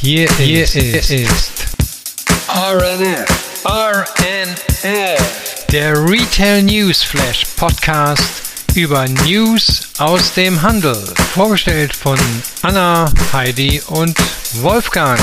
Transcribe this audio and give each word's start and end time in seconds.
Hier, 0.00 0.30
hier 0.36 0.62
ist, 0.62 0.76
ist 0.76 1.50
RNF. 2.46 3.26
RNF. 3.64 5.64
Der 5.72 5.92
Retail 6.08 6.62
News 6.62 7.02
Flash 7.02 7.44
Podcast 7.56 8.22
über 8.76 9.08
News 9.08 9.88
aus 9.98 10.34
dem 10.34 10.62
Handel. 10.62 10.94
Vorgestellt 11.34 11.92
von 11.92 12.16
Anna, 12.62 13.12
Heidi 13.32 13.82
und 13.88 14.16
Wolfgang. 14.62 15.18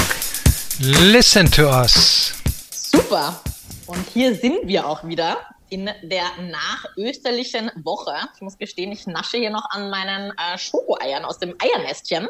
Listen 0.79 1.49
to 1.49 1.69
us. 1.69 2.33
Super. 2.69 3.39
Und 3.85 4.05
hier 4.13 4.35
sind 4.35 4.67
wir 4.67 4.85
auch 4.85 5.07
wieder 5.07 5.37
in 5.75 5.89
der 6.03 6.23
nachösterlichen 6.39 7.69
Woche. 7.83 8.13
Ich 8.33 8.41
muss 8.41 8.57
gestehen, 8.57 8.93
ich 8.93 9.05
nasche 9.07 9.37
hier 9.37 9.49
noch 9.49 9.69
an 9.71 9.89
meinen 9.89 10.31
äh, 10.31 10.57
Schokoeiern 10.57 11.25
aus 11.25 11.37
dem 11.37 11.53
Eiernestchen. 11.59 12.29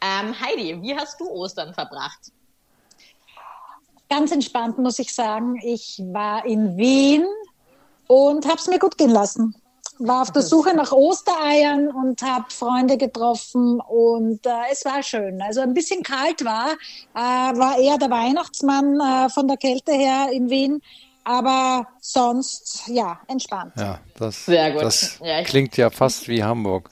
Ähm, 0.00 0.34
Heidi, 0.40 0.80
wie 0.80 0.96
hast 0.96 1.20
du 1.20 1.28
Ostern 1.28 1.74
verbracht? 1.74 2.32
Ganz 4.08 4.32
entspannt, 4.32 4.78
muss 4.78 4.98
ich 4.98 5.14
sagen. 5.14 5.60
Ich 5.62 6.00
war 6.02 6.46
in 6.46 6.78
Wien 6.78 7.26
und 8.06 8.46
habe 8.46 8.56
es 8.56 8.68
mir 8.68 8.78
gut 8.78 8.96
gehen 8.96 9.10
lassen. 9.10 9.54
War 9.98 10.22
auf 10.22 10.32
der 10.32 10.42
Suche 10.42 10.74
nach 10.74 10.92
Ostereiern 10.92 11.88
und 11.88 12.22
habe 12.22 12.46
Freunde 12.48 12.96
getroffen 12.96 13.80
und 13.80 14.46
äh, 14.46 14.72
es 14.72 14.82
war 14.86 15.02
schön. 15.02 15.42
Also 15.42 15.60
ein 15.60 15.74
bisschen 15.74 16.02
kalt 16.02 16.42
war, 16.42 16.70
äh, 17.14 17.58
war 17.58 17.78
eher 17.78 17.98
der 17.98 18.08
Weihnachtsmann 18.08 18.98
äh, 18.98 19.28
von 19.28 19.46
der 19.46 19.58
Kälte 19.58 19.92
her 19.92 20.30
in 20.32 20.48
Wien 20.48 20.80
aber 21.28 21.86
sonst 22.00 22.88
ja 22.88 23.20
entspannt. 23.28 23.74
Ja, 23.76 24.00
das, 24.16 24.46
das 24.46 25.18
ja, 25.22 25.42
klingt 25.42 25.76
ja 25.76 25.90
fast 25.90 26.26
wie 26.28 26.42
Hamburg. 26.42 26.88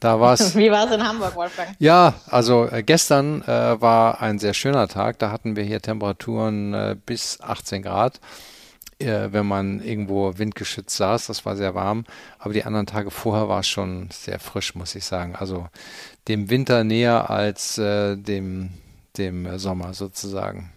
Da 0.00 0.20
war's. 0.20 0.54
Wie 0.56 0.70
war 0.70 0.86
es 0.86 0.94
in 0.94 1.02
Hamburg, 1.02 1.34
Wolfgang? 1.34 1.74
Ja, 1.80 2.14
also 2.28 2.68
äh, 2.70 2.84
gestern 2.84 3.42
äh, 3.42 3.80
war 3.80 4.22
ein 4.22 4.38
sehr 4.38 4.54
schöner 4.54 4.86
Tag. 4.86 5.18
Da 5.18 5.32
hatten 5.32 5.56
wir 5.56 5.64
hier 5.64 5.82
Temperaturen 5.82 6.72
äh, 6.72 6.96
bis 7.04 7.40
18 7.40 7.82
Grad, 7.82 8.20
äh, 9.00 9.28
wenn 9.32 9.46
man 9.46 9.82
irgendwo 9.82 10.38
windgeschützt 10.38 10.96
saß. 10.96 11.26
Das 11.26 11.44
war 11.44 11.56
sehr 11.56 11.74
warm. 11.74 12.04
Aber 12.38 12.52
die 12.52 12.62
anderen 12.62 12.86
Tage 12.86 13.10
vorher 13.10 13.48
war 13.48 13.60
es 13.60 13.66
schon 13.66 14.08
sehr 14.12 14.38
frisch, 14.38 14.76
muss 14.76 14.94
ich 14.94 15.04
sagen. 15.04 15.34
Also 15.34 15.66
dem 16.28 16.48
Winter 16.48 16.84
näher 16.84 17.28
als 17.28 17.76
äh, 17.78 18.16
dem, 18.16 18.70
dem 19.16 19.58
Sommer 19.58 19.94
sozusagen. 19.94 20.70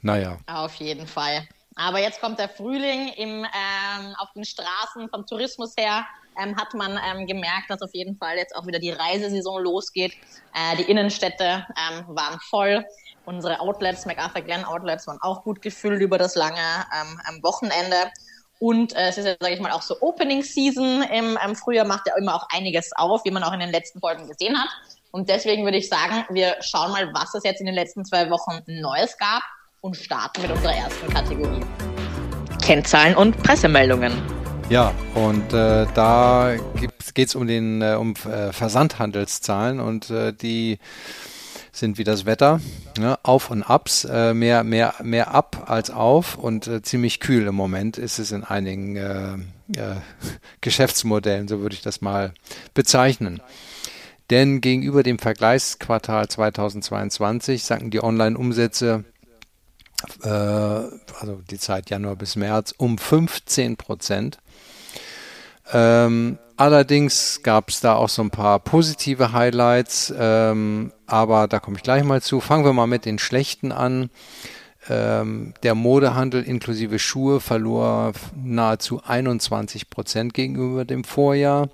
Naja. 0.00 0.38
Auf 0.46 0.76
jeden 0.76 1.06
Fall. 1.06 1.46
Aber 1.78 2.00
jetzt 2.00 2.20
kommt 2.20 2.40
der 2.40 2.48
Frühling 2.48 3.08
im, 3.16 3.44
ähm, 3.44 4.14
auf 4.18 4.32
den 4.34 4.44
Straßen 4.44 5.08
vom 5.10 5.24
Tourismus 5.26 5.74
her. 5.78 6.04
Ähm, 6.42 6.56
hat 6.56 6.74
man 6.74 6.98
ähm, 7.04 7.26
gemerkt, 7.26 7.70
dass 7.70 7.82
auf 7.82 7.94
jeden 7.94 8.16
Fall 8.16 8.36
jetzt 8.36 8.54
auch 8.54 8.66
wieder 8.66 8.80
die 8.80 8.90
Reisesaison 8.90 9.62
losgeht. 9.62 10.12
Äh, 10.54 10.76
die 10.76 10.90
Innenstädte 10.90 11.66
ähm, 11.76 12.04
waren 12.08 12.40
voll. 12.40 12.84
Unsere 13.26 13.60
Outlets, 13.60 14.06
MacArthur 14.06 14.42
Glen 14.42 14.64
Outlets, 14.64 15.06
waren 15.06 15.18
auch 15.22 15.44
gut 15.44 15.62
gefüllt 15.62 16.00
über 16.00 16.18
das 16.18 16.34
lange 16.34 16.58
ähm, 16.58 17.42
Wochenende. 17.42 18.10
Und 18.58 18.94
äh, 18.96 19.08
es 19.08 19.18
ist 19.18 19.26
ja, 19.26 19.36
sage 19.38 19.54
ich 19.54 19.60
mal, 19.60 19.70
auch 19.70 19.82
so 19.82 20.00
Opening 20.00 20.42
Season 20.42 21.02
im 21.02 21.38
ähm, 21.44 21.54
Frühjahr 21.54 21.86
macht 21.86 22.08
ja 22.08 22.14
immer 22.18 22.34
auch 22.34 22.46
einiges 22.50 22.90
auf, 22.96 23.24
wie 23.24 23.30
man 23.30 23.44
auch 23.44 23.52
in 23.52 23.60
den 23.60 23.70
letzten 23.70 24.00
Folgen 24.00 24.26
gesehen 24.26 24.58
hat. 24.58 24.68
Und 25.12 25.28
deswegen 25.28 25.64
würde 25.64 25.78
ich 25.78 25.88
sagen, 25.88 26.24
wir 26.30 26.56
schauen 26.60 26.90
mal, 26.90 27.14
was 27.14 27.34
es 27.34 27.44
jetzt 27.44 27.60
in 27.60 27.66
den 27.66 27.74
letzten 27.76 28.04
zwei 28.04 28.30
Wochen 28.30 28.62
Neues 28.66 29.16
gab 29.16 29.42
und 29.80 29.96
starten 29.96 30.42
mit 30.42 30.50
unserer 30.50 30.74
ersten 30.74 31.08
Kategorie. 31.08 31.60
Kennzahlen 32.62 33.14
und 33.14 33.36
Pressemeldungen. 33.42 34.12
Ja, 34.68 34.92
und 35.14 35.52
äh, 35.52 35.86
da 35.94 36.56
geht 37.14 37.28
es 37.28 37.34
um 37.34 37.46
den 37.46 37.80
äh, 37.80 37.94
um 37.94 38.14
äh, 38.30 38.52
Versandhandelszahlen 38.52 39.80
und 39.80 40.10
äh, 40.10 40.32
die 40.34 40.78
sind 41.72 41.96
wie 41.96 42.04
das 42.04 42.26
Wetter, 42.26 42.60
ne? 42.98 43.18
Auf 43.22 43.50
und 43.50 43.62
Abs, 43.62 44.04
äh, 44.04 44.34
mehr 44.34 44.64
mehr 44.64 44.94
mehr 45.02 45.32
ab 45.32 45.64
als 45.66 45.90
auf 45.90 46.36
und 46.36 46.66
äh, 46.66 46.82
ziemlich 46.82 47.20
kühl 47.20 47.46
im 47.46 47.54
Moment 47.54 47.96
ist 47.96 48.18
es 48.18 48.32
in 48.32 48.44
einigen 48.44 48.96
äh, 48.96 49.34
äh, 49.80 49.96
Geschäftsmodellen, 50.60 51.48
so 51.48 51.60
würde 51.60 51.74
ich 51.74 51.82
das 51.82 52.00
mal 52.00 52.34
bezeichnen. 52.74 53.40
Denn 54.28 54.60
gegenüber 54.60 55.02
dem 55.02 55.18
Vergleichsquartal 55.18 56.28
2022 56.28 57.64
sanken 57.64 57.90
die 57.90 58.02
Online-Umsätze 58.02 59.04
äh, 60.22 60.28
also 60.28 61.40
die 61.50 61.58
Zeit 61.58 61.90
Januar 61.90 62.16
bis 62.16 62.36
März, 62.36 62.74
um 62.76 62.98
15 62.98 63.76
Prozent. 63.76 64.38
Ähm, 65.72 66.38
allerdings 66.56 67.40
gab 67.42 67.68
es 67.68 67.80
da 67.80 67.94
auch 67.94 68.08
so 68.08 68.22
ein 68.22 68.30
paar 68.30 68.58
positive 68.60 69.32
Highlights, 69.32 70.12
ähm, 70.16 70.92
aber 71.06 71.48
da 71.48 71.60
komme 71.60 71.76
ich 71.76 71.82
gleich 71.82 72.04
mal 72.04 72.22
zu. 72.22 72.40
Fangen 72.40 72.64
wir 72.64 72.72
mal 72.72 72.86
mit 72.86 73.04
den 73.04 73.18
schlechten 73.18 73.72
an. 73.72 74.10
Ähm, 74.88 75.52
der 75.62 75.74
Modehandel 75.74 76.42
inklusive 76.42 76.98
Schuhe 76.98 77.40
verlor 77.40 78.12
nahezu 78.34 79.02
21 79.04 79.90
Prozent 79.90 80.32
gegenüber 80.32 80.84
dem 80.84 81.04
Vorjahr. 81.04 81.68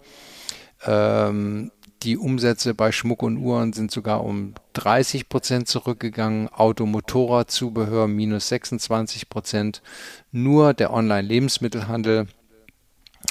Ähm, 0.84 1.70
die 2.04 2.18
Umsätze 2.18 2.74
bei 2.74 2.92
Schmuck 2.92 3.22
und 3.22 3.38
Uhren 3.38 3.72
sind 3.72 3.90
sogar 3.90 4.22
um 4.22 4.54
30 4.74 5.28
Prozent 5.28 5.68
zurückgegangen. 5.68 6.48
Auto-Motorrad-Zubehör 6.48 8.08
minus 8.08 8.48
26 8.48 9.28
Prozent. 9.28 9.82
Nur 10.30 10.74
der 10.74 10.92
Online-Lebensmittelhandel 10.92 12.26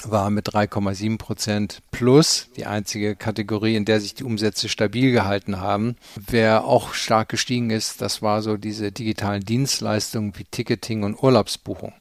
war 0.02 0.30
mit 0.30 0.48
3,7 0.48 1.18
Prozent 1.18 1.82
plus 1.92 2.48
die 2.56 2.66
einzige 2.66 3.14
Kategorie, 3.14 3.76
in 3.76 3.84
der 3.84 4.00
sich 4.00 4.14
die 4.14 4.24
Umsätze 4.24 4.68
stabil 4.68 5.12
gehalten 5.12 5.60
haben. 5.60 5.96
Wer 6.16 6.64
auch 6.64 6.94
stark 6.94 7.28
gestiegen 7.28 7.70
ist, 7.70 8.02
das 8.02 8.20
war 8.20 8.42
so 8.42 8.56
diese 8.56 8.92
digitalen 8.92 9.44
Dienstleistungen 9.44 10.36
wie 10.36 10.44
Ticketing 10.44 11.04
und 11.04 11.22
Urlaubsbuchung. 11.22 11.92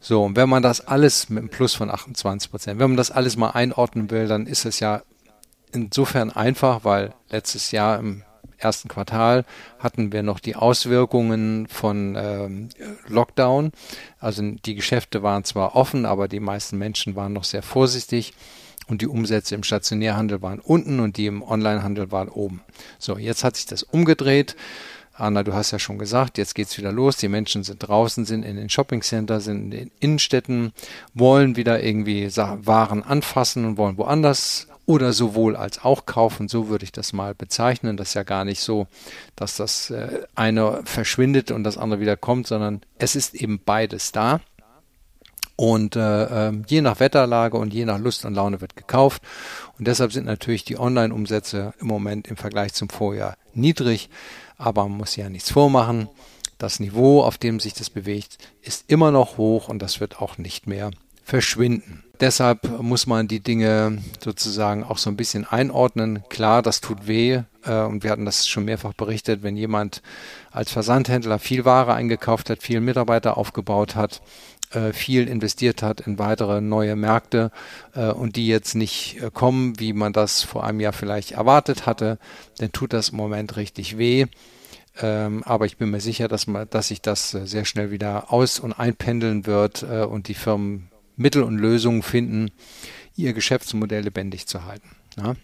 So, 0.00 0.24
und 0.24 0.36
wenn 0.36 0.48
man 0.48 0.62
das 0.62 0.80
alles 0.80 1.30
mit 1.30 1.38
einem 1.38 1.48
Plus 1.48 1.74
von 1.74 1.90
28 1.90 2.50
Prozent, 2.50 2.80
wenn 2.80 2.90
man 2.90 2.96
das 2.96 3.10
alles 3.10 3.36
mal 3.36 3.50
einordnen 3.50 4.10
will, 4.10 4.26
dann 4.26 4.46
ist 4.46 4.64
es 4.64 4.80
ja 4.80 5.02
insofern 5.72 6.30
einfach, 6.30 6.84
weil 6.84 7.14
letztes 7.30 7.70
Jahr 7.72 7.98
im 7.98 8.22
ersten 8.58 8.88
Quartal 8.88 9.44
hatten 9.78 10.12
wir 10.12 10.22
noch 10.22 10.40
die 10.40 10.56
Auswirkungen 10.56 11.66
von 11.68 12.16
ähm, 12.16 12.68
Lockdown. 13.08 13.72
Also 14.18 14.42
die 14.42 14.74
Geschäfte 14.74 15.22
waren 15.22 15.44
zwar 15.44 15.74
offen, 15.74 16.06
aber 16.06 16.28
die 16.28 16.40
meisten 16.40 16.78
Menschen 16.78 17.16
waren 17.16 17.32
noch 17.32 17.44
sehr 17.44 17.62
vorsichtig 17.62 18.34
und 18.86 19.02
die 19.02 19.06
Umsätze 19.06 19.54
im 19.54 19.62
Stationärhandel 19.62 20.42
waren 20.42 20.60
unten 20.60 21.00
und 21.00 21.16
die 21.16 21.26
im 21.26 21.42
Onlinehandel 21.42 22.12
waren 22.12 22.28
oben. 22.28 22.62
So, 22.98 23.18
jetzt 23.18 23.44
hat 23.44 23.56
sich 23.56 23.66
das 23.66 23.82
umgedreht. 23.82 24.56
Anna, 25.14 25.42
du 25.42 25.52
hast 25.52 25.72
ja 25.72 25.78
schon 25.78 25.98
gesagt, 25.98 26.38
jetzt 26.38 26.54
geht's 26.54 26.78
wieder 26.78 26.90
los. 26.90 27.16
Die 27.18 27.28
Menschen 27.28 27.64
sind 27.64 27.78
draußen, 27.78 28.24
sind 28.24 28.44
in 28.44 28.56
den 28.56 28.70
Shoppingcenter, 28.70 29.40
sind 29.40 29.64
in 29.64 29.70
den 29.70 29.90
Innenstädten, 30.00 30.72
wollen 31.12 31.56
wieder 31.56 31.82
irgendwie 31.82 32.34
Waren 32.34 33.02
anfassen 33.02 33.66
und 33.66 33.76
wollen 33.76 33.98
woanders 33.98 34.68
oder 34.86 35.12
sowohl 35.12 35.56
als 35.56 35.84
auch 35.84 36.06
kaufen. 36.06 36.48
So 36.48 36.68
würde 36.68 36.84
ich 36.84 36.92
das 36.92 37.12
mal 37.12 37.34
bezeichnen. 37.34 37.96
Das 37.96 38.08
ist 38.08 38.14
ja 38.14 38.22
gar 38.22 38.44
nicht 38.44 38.60
so, 38.60 38.86
dass 39.36 39.56
das 39.56 39.90
äh, 39.90 40.22
eine 40.34 40.82
verschwindet 40.84 41.50
und 41.50 41.64
das 41.64 41.78
andere 41.78 42.00
wieder 42.00 42.16
kommt, 42.16 42.46
sondern 42.46 42.82
es 42.98 43.16
ist 43.16 43.34
eben 43.34 43.60
beides 43.64 44.12
da. 44.12 44.40
Und 45.54 45.96
äh, 45.96 46.48
äh, 46.48 46.62
je 46.66 46.80
nach 46.80 46.98
Wetterlage 46.98 47.56
und 47.56 47.72
je 47.72 47.84
nach 47.84 47.98
Lust 47.98 48.24
und 48.24 48.34
Laune 48.34 48.60
wird 48.60 48.74
gekauft. 48.74 49.22
Und 49.78 49.86
deshalb 49.86 50.12
sind 50.12 50.24
natürlich 50.24 50.64
die 50.64 50.78
Online-Umsätze 50.78 51.74
im 51.78 51.86
Moment 51.86 52.26
im 52.26 52.36
Vergleich 52.36 52.72
zum 52.72 52.88
Vorjahr 52.88 53.36
niedrig. 53.54 54.08
Aber 54.56 54.88
man 54.88 54.98
muss 54.98 55.14
ja 55.14 55.28
nichts 55.28 55.50
vormachen. 55.50 56.08
Das 56.58 56.80
Niveau, 56.80 57.22
auf 57.22 57.38
dem 57.38 57.60
sich 57.60 57.74
das 57.74 57.90
bewegt, 57.90 58.38
ist 58.62 58.84
immer 58.88 59.10
noch 59.10 59.36
hoch 59.36 59.68
und 59.68 59.80
das 59.80 60.00
wird 60.00 60.20
auch 60.20 60.38
nicht 60.38 60.66
mehr 60.66 60.90
verschwinden. 61.24 62.04
Deshalb 62.22 62.80
muss 62.80 63.08
man 63.08 63.26
die 63.26 63.40
Dinge 63.40 63.98
sozusagen 64.22 64.84
auch 64.84 64.98
so 64.98 65.10
ein 65.10 65.16
bisschen 65.16 65.44
einordnen. 65.44 66.22
Klar, 66.28 66.62
das 66.62 66.80
tut 66.80 67.08
weh 67.08 67.40
äh, 67.64 67.80
und 67.82 68.04
wir 68.04 68.12
hatten 68.12 68.24
das 68.24 68.46
schon 68.46 68.64
mehrfach 68.64 68.92
berichtet, 68.92 69.42
wenn 69.42 69.56
jemand 69.56 70.02
als 70.52 70.70
Versandhändler 70.70 71.40
viel 71.40 71.64
Ware 71.64 71.94
eingekauft 71.94 72.48
hat, 72.48 72.62
viel 72.62 72.80
Mitarbeiter 72.80 73.36
aufgebaut 73.36 73.96
hat, 73.96 74.22
äh, 74.70 74.92
viel 74.92 75.26
investiert 75.26 75.82
hat 75.82 76.02
in 76.02 76.20
weitere 76.20 76.60
neue 76.60 76.94
Märkte 76.94 77.50
äh, 77.96 78.12
und 78.12 78.36
die 78.36 78.46
jetzt 78.46 78.76
nicht 78.76 79.20
kommen, 79.34 79.80
wie 79.80 79.92
man 79.92 80.12
das 80.12 80.44
vor 80.44 80.62
einem 80.62 80.78
Jahr 80.78 80.92
vielleicht 80.92 81.32
erwartet 81.32 81.86
hatte, 81.86 82.20
dann 82.58 82.70
tut 82.70 82.92
das 82.92 83.08
im 83.08 83.16
Moment 83.16 83.56
richtig 83.56 83.98
weh. 83.98 84.26
Ähm, 85.00 85.42
aber 85.44 85.66
ich 85.66 85.76
bin 85.76 85.90
mir 85.90 86.00
sicher, 86.00 86.28
dass, 86.28 86.46
man, 86.46 86.70
dass 86.70 86.86
sich 86.86 87.02
das 87.02 87.30
sehr 87.30 87.64
schnell 87.64 87.90
wieder 87.90 88.32
aus- 88.32 88.60
und 88.60 88.74
einpendeln 88.74 89.44
wird 89.44 89.82
und 89.82 90.28
die 90.28 90.34
Firmen 90.34 90.91
Mittel 91.16 91.42
und 91.42 91.58
Lösungen 91.58 92.02
finden, 92.02 92.50
ihr 93.16 93.32
Geschäftsmodell 93.32 94.02
lebendig 94.02 94.46
zu 94.46 94.64
halten. 94.64 94.90
Ja. 95.16 95.34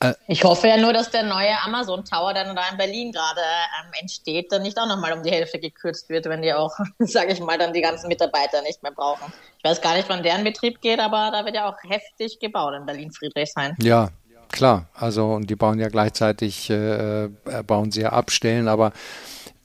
Äh, 0.00 0.14
ich 0.26 0.44
hoffe 0.44 0.68
ja 0.68 0.76
nur, 0.76 0.92
dass 0.92 1.10
der 1.10 1.22
neue 1.22 1.60
Amazon 1.62 2.04
Tower, 2.04 2.32
der 2.32 2.52
da 2.54 2.68
in 2.70 2.76
Berlin 2.78 3.12
gerade 3.12 3.40
ähm, 3.40 3.92
entsteht, 4.00 4.50
dann 4.50 4.62
nicht 4.62 4.78
auch 4.78 4.86
nochmal 4.86 5.12
um 5.12 5.22
die 5.22 5.30
Hälfte 5.30 5.58
gekürzt 5.58 6.08
wird, 6.08 6.26
wenn 6.26 6.42
die 6.42 6.52
auch, 6.52 6.74
sage 6.98 7.32
ich 7.32 7.40
mal, 7.40 7.58
dann 7.58 7.72
die 7.72 7.82
ganzen 7.82 8.08
Mitarbeiter 8.08 8.62
nicht 8.62 8.82
mehr 8.82 8.92
brauchen. 8.92 9.32
Ich 9.58 9.64
weiß 9.64 9.80
gar 9.80 9.94
nicht, 9.94 10.08
wann 10.08 10.22
deren 10.22 10.42
Betrieb 10.42 10.80
geht, 10.80 11.00
aber 11.00 11.30
da 11.32 11.44
wird 11.44 11.54
ja 11.54 11.68
auch 11.68 11.76
heftig 11.88 12.38
gebaut 12.40 12.74
in 12.74 12.86
Berlin-Friedrichshain. 12.86 13.76
Ja, 13.82 14.08
klar. 14.50 14.88
Also 14.94 15.32
und 15.32 15.50
die 15.50 15.56
bauen 15.56 15.78
ja 15.78 15.88
gleichzeitig, 15.88 16.70
äh, 16.70 17.24
äh 17.24 17.28
bauen 17.66 17.92
sie 17.92 18.00
ja 18.00 18.10
ab, 18.10 18.30
Stellen, 18.30 18.68
aber 18.68 18.92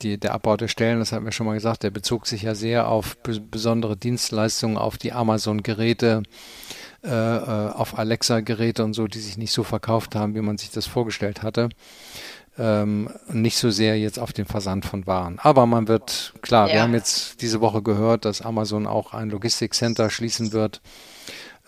die, 0.02 0.18
der 0.18 0.34
Abbau 0.34 0.56
der 0.56 0.68
Stellen, 0.68 0.98
das 0.98 1.12
hatten 1.12 1.24
wir 1.24 1.32
schon 1.32 1.46
mal 1.46 1.54
gesagt, 1.54 1.82
der 1.82 1.90
bezog 1.90 2.26
sich 2.26 2.42
ja 2.42 2.54
sehr 2.54 2.88
auf 2.88 3.16
besondere 3.22 3.96
Dienstleistungen, 3.96 4.76
auf 4.76 4.98
die 4.98 5.12
Amazon-Geräte, 5.12 6.22
äh, 7.04 7.08
äh, 7.08 7.70
auf 7.70 7.98
Alexa-Geräte 7.98 8.84
und 8.84 8.94
so, 8.94 9.06
die 9.06 9.20
sich 9.20 9.38
nicht 9.38 9.52
so 9.52 9.62
verkauft 9.62 10.14
haben, 10.14 10.34
wie 10.34 10.40
man 10.40 10.58
sich 10.58 10.70
das 10.70 10.86
vorgestellt 10.86 11.42
hatte. 11.42 11.68
Ähm, 12.58 13.10
nicht 13.28 13.58
so 13.58 13.70
sehr 13.70 13.98
jetzt 13.98 14.18
auf 14.18 14.32
den 14.32 14.46
Versand 14.46 14.86
von 14.86 15.06
Waren. 15.06 15.38
Aber 15.40 15.66
man 15.66 15.88
wird, 15.88 16.32
klar, 16.40 16.68
ja. 16.68 16.74
wir 16.74 16.82
haben 16.82 16.94
jetzt 16.94 17.42
diese 17.42 17.60
Woche 17.60 17.82
gehört, 17.82 18.24
dass 18.24 18.40
Amazon 18.40 18.86
auch 18.86 19.12
ein 19.12 19.28
Logistikcenter 19.28 20.08
schließen 20.08 20.52
wird 20.52 20.80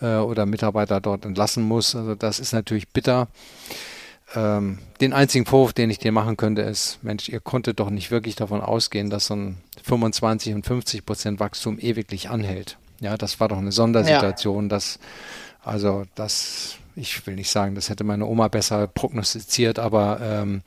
äh, 0.01 0.15
oder 0.15 0.45
Mitarbeiter 0.45 0.99
dort 0.99 1.25
entlassen 1.25 1.63
muss. 1.63 1.95
Also 1.95 2.15
das 2.15 2.39
ist 2.39 2.53
natürlich 2.53 2.89
bitter. 2.89 3.27
Ähm, 4.35 4.79
den 5.01 5.13
einzigen 5.13 5.45
Vorwurf, 5.45 5.73
den 5.73 5.89
ich 5.89 5.97
dir 5.97 6.11
machen 6.11 6.37
könnte, 6.37 6.61
ist, 6.61 6.99
Mensch, 7.01 7.29
ihr 7.29 7.39
konntet 7.39 7.79
doch 7.79 7.89
nicht 7.89 8.11
wirklich 8.11 8.35
davon 8.35 8.61
ausgehen, 8.61 9.09
dass 9.09 9.27
so 9.27 9.35
ein 9.35 9.57
25 9.83 10.53
und 10.53 10.65
50 10.65 11.05
Prozent 11.05 11.39
Wachstum 11.39 11.79
ewiglich 11.79 12.29
anhält. 12.29 12.77
Ja, 12.99 13.17
das 13.17 13.39
war 13.39 13.47
doch 13.47 13.57
eine 13.57 13.71
Sondersituation, 13.71 14.65
ja. 14.65 14.69
dass, 14.69 14.99
also 15.63 16.03
das, 16.15 16.75
ich 16.95 17.25
will 17.25 17.35
nicht 17.35 17.49
sagen, 17.49 17.75
das 17.75 17.89
hätte 17.89 18.03
meine 18.03 18.25
Oma 18.25 18.49
besser 18.49 18.87
prognostiziert, 18.87 19.79
aber 19.79 20.19
ähm, 20.21 20.61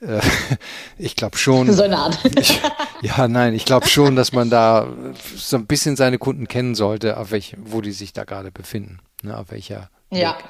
äh, 0.00 0.20
ich 0.98 1.16
glaube 1.16 1.38
schon. 1.38 1.72
So 1.72 1.82
eine 1.82 1.98
Art. 1.98 2.18
ich, 2.38 2.60
ja, 3.00 3.26
nein, 3.26 3.54
ich 3.54 3.64
glaube 3.64 3.88
schon, 3.88 4.16
dass 4.16 4.32
man 4.32 4.50
da 4.50 4.86
so 5.34 5.56
ein 5.56 5.66
bisschen 5.66 5.96
seine 5.96 6.18
Kunden 6.18 6.46
kennen 6.46 6.74
sollte, 6.74 7.16
auf 7.16 7.30
welch, 7.30 7.56
wo 7.58 7.80
die 7.80 7.92
sich 7.92 8.12
da 8.12 8.24
gerade 8.24 8.52
befinden, 8.52 8.98
ne, 9.22 9.36
auf 9.36 9.50
welcher. 9.50 9.90
Ja. 10.10 10.36
Weg. 10.36 10.44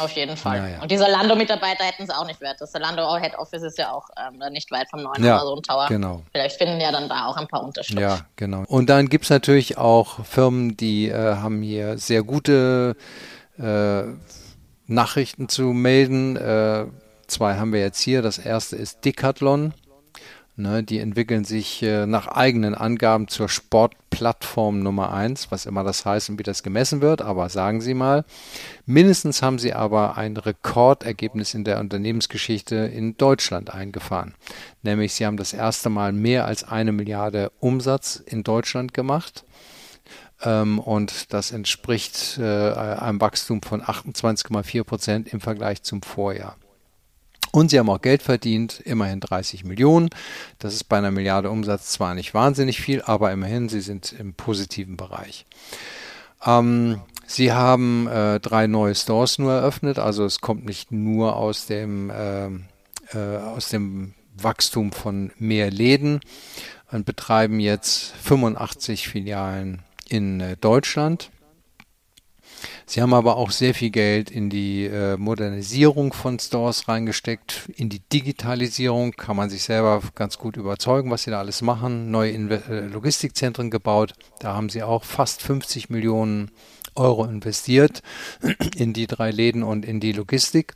Auf 0.00 0.12
jeden 0.12 0.36
Fall. 0.36 0.72
Ja. 0.72 0.82
Und 0.82 0.90
die 0.90 0.96
Salando-Mitarbeiter 0.96 1.84
hätten 1.84 2.04
es 2.04 2.10
auch 2.10 2.26
nicht 2.26 2.40
wert. 2.40 2.60
Das 2.60 2.72
Salando 2.72 3.16
Head 3.18 3.36
Office 3.38 3.62
ist 3.62 3.78
ja 3.78 3.92
auch 3.92 4.08
ähm, 4.16 4.40
nicht 4.52 4.70
weit 4.70 4.88
vom 4.90 5.02
neuen 5.02 5.22
ja, 5.24 5.36
Amazon 5.36 5.62
Tower. 5.62 5.86
Genau. 5.88 6.22
Vielleicht 6.32 6.58
finden 6.58 6.80
ja 6.80 6.92
dann 6.92 7.08
da 7.08 7.26
auch 7.26 7.36
ein 7.36 7.46
paar 7.46 7.62
Unterschiede. 7.62 8.00
Ja, 8.00 8.20
genau. 8.36 8.64
Und 8.66 8.90
dann 8.90 9.08
gibt 9.08 9.24
es 9.24 9.30
natürlich 9.30 9.78
auch 9.78 10.24
Firmen, 10.24 10.76
die 10.76 11.08
äh, 11.08 11.36
haben 11.36 11.62
hier 11.62 11.98
sehr 11.98 12.22
gute 12.22 12.96
äh, 13.58 14.02
Nachrichten 14.86 15.48
zu 15.48 15.64
melden. 15.72 16.36
Äh, 16.36 16.86
zwei 17.26 17.56
haben 17.56 17.72
wir 17.72 17.80
jetzt 17.80 18.00
hier. 18.00 18.22
Das 18.22 18.38
erste 18.38 18.76
ist 18.76 19.04
Decathlon. 19.04 19.74
Ne, 20.60 20.82
die 20.82 20.98
entwickeln 20.98 21.44
sich 21.44 21.82
äh, 21.82 22.04
nach 22.04 22.28
eigenen 22.28 22.74
Angaben 22.74 23.28
zur 23.28 23.48
Sportplattform 23.48 24.80
Nummer 24.80 25.10
1, 25.10 25.50
was 25.50 25.64
immer 25.64 25.84
das 25.84 26.04
heißt 26.04 26.28
und 26.28 26.38
wie 26.38 26.42
das 26.42 26.62
gemessen 26.62 27.00
wird, 27.00 27.22
aber 27.22 27.48
sagen 27.48 27.80
Sie 27.80 27.94
mal. 27.94 28.26
Mindestens 28.84 29.40
haben 29.40 29.58
sie 29.58 29.72
aber 29.72 30.18
ein 30.18 30.36
Rekordergebnis 30.36 31.54
in 31.54 31.64
der 31.64 31.80
Unternehmensgeschichte 31.80 32.76
in 32.76 33.16
Deutschland 33.16 33.72
eingefahren. 33.72 34.34
Nämlich 34.82 35.14
sie 35.14 35.24
haben 35.24 35.38
das 35.38 35.54
erste 35.54 35.88
Mal 35.88 36.12
mehr 36.12 36.44
als 36.44 36.62
eine 36.64 36.92
Milliarde 36.92 37.52
Umsatz 37.60 38.16
in 38.16 38.42
Deutschland 38.42 38.92
gemacht. 38.92 39.46
Ähm, 40.42 40.78
und 40.78 41.32
das 41.32 41.52
entspricht 41.52 42.36
äh, 42.38 42.42
einem 42.42 43.22
Wachstum 43.22 43.62
von 43.62 43.80
28,4 43.80 44.84
Prozent 44.84 45.32
im 45.32 45.40
Vergleich 45.40 45.82
zum 45.82 46.02
Vorjahr. 46.02 46.56
Und 47.52 47.70
sie 47.70 47.78
haben 47.78 47.90
auch 47.90 48.00
Geld 48.00 48.22
verdient, 48.22 48.80
immerhin 48.80 49.20
30 49.20 49.64
Millionen. 49.64 50.10
Das 50.58 50.74
ist 50.74 50.84
bei 50.84 50.98
einer 50.98 51.10
Milliarde 51.10 51.50
Umsatz 51.50 51.90
zwar 51.90 52.14
nicht 52.14 52.32
wahnsinnig 52.32 52.80
viel, 52.80 53.02
aber 53.02 53.32
immerhin, 53.32 53.68
sie 53.68 53.80
sind 53.80 54.12
im 54.12 54.34
positiven 54.34 54.96
Bereich. 54.96 55.46
Ähm, 56.46 57.00
sie 57.26 57.52
haben 57.52 58.06
äh, 58.06 58.40
drei 58.40 58.66
neue 58.66 58.94
Stores 58.94 59.38
nur 59.38 59.52
eröffnet, 59.52 59.98
also 59.98 60.24
es 60.24 60.40
kommt 60.40 60.64
nicht 60.64 60.92
nur 60.92 61.36
aus 61.36 61.66
dem, 61.66 62.10
äh, 62.10 62.46
äh, 63.14 63.36
aus 63.38 63.68
dem 63.68 64.14
Wachstum 64.36 64.92
von 64.92 65.32
mehr 65.38 65.70
Läden 65.70 66.20
und 66.92 67.04
betreiben 67.04 67.60
jetzt 67.60 68.14
85 68.22 69.08
Filialen 69.08 69.82
in 70.08 70.40
äh, 70.40 70.56
Deutschland. 70.56 71.30
Sie 72.86 73.00
haben 73.02 73.14
aber 73.14 73.36
auch 73.36 73.50
sehr 73.50 73.74
viel 73.74 73.90
Geld 73.90 74.30
in 74.30 74.50
die 74.50 74.86
äh, 74.86 75.16
Modernisierung 75.16 76.12
von 76.12 76.38
Stores 76.38 76.88
reingesteckt, 76.88 77.68
in 77.76 77.88
die 77.88 78.00
Digitalisierung, 78.12 79.12
kann 79.12 79.36
man 79.36 79.50
sich 79.50 79.62
selber 79.62 80.02
ganz 80.14 80.38
gut 80.38 80.56
überzeugen, 80.56 81.10
was 81.10 81.24
sie 81.24 81.30
da 81.30 81.38
alles 81.38 81.62
machen. 81.62 82.10
Neue 82.10 82.30
Inve 82.30 82.62
äh, 82.68 82.86
Logistikzentren 82.86 83.70
gebaut, 83.70 84.14
da 84.40 84.54
haben 84.54 84.68
sie 84.68 84.82
auch 84.82 85.04
fast 85.04 85.42
50 85.42 85.90
Millionen 85.90 86.50
Euro 86.94 87.24
investiert 87.24 88.02
in 88.76 88.92
die 88.92 89.06
drei 89.06 89.30
Läden 89.30 89.62
und 89.62 89.84
in 89.84 90.00
die 90.00 90.12
Logistik. 90.12 90.74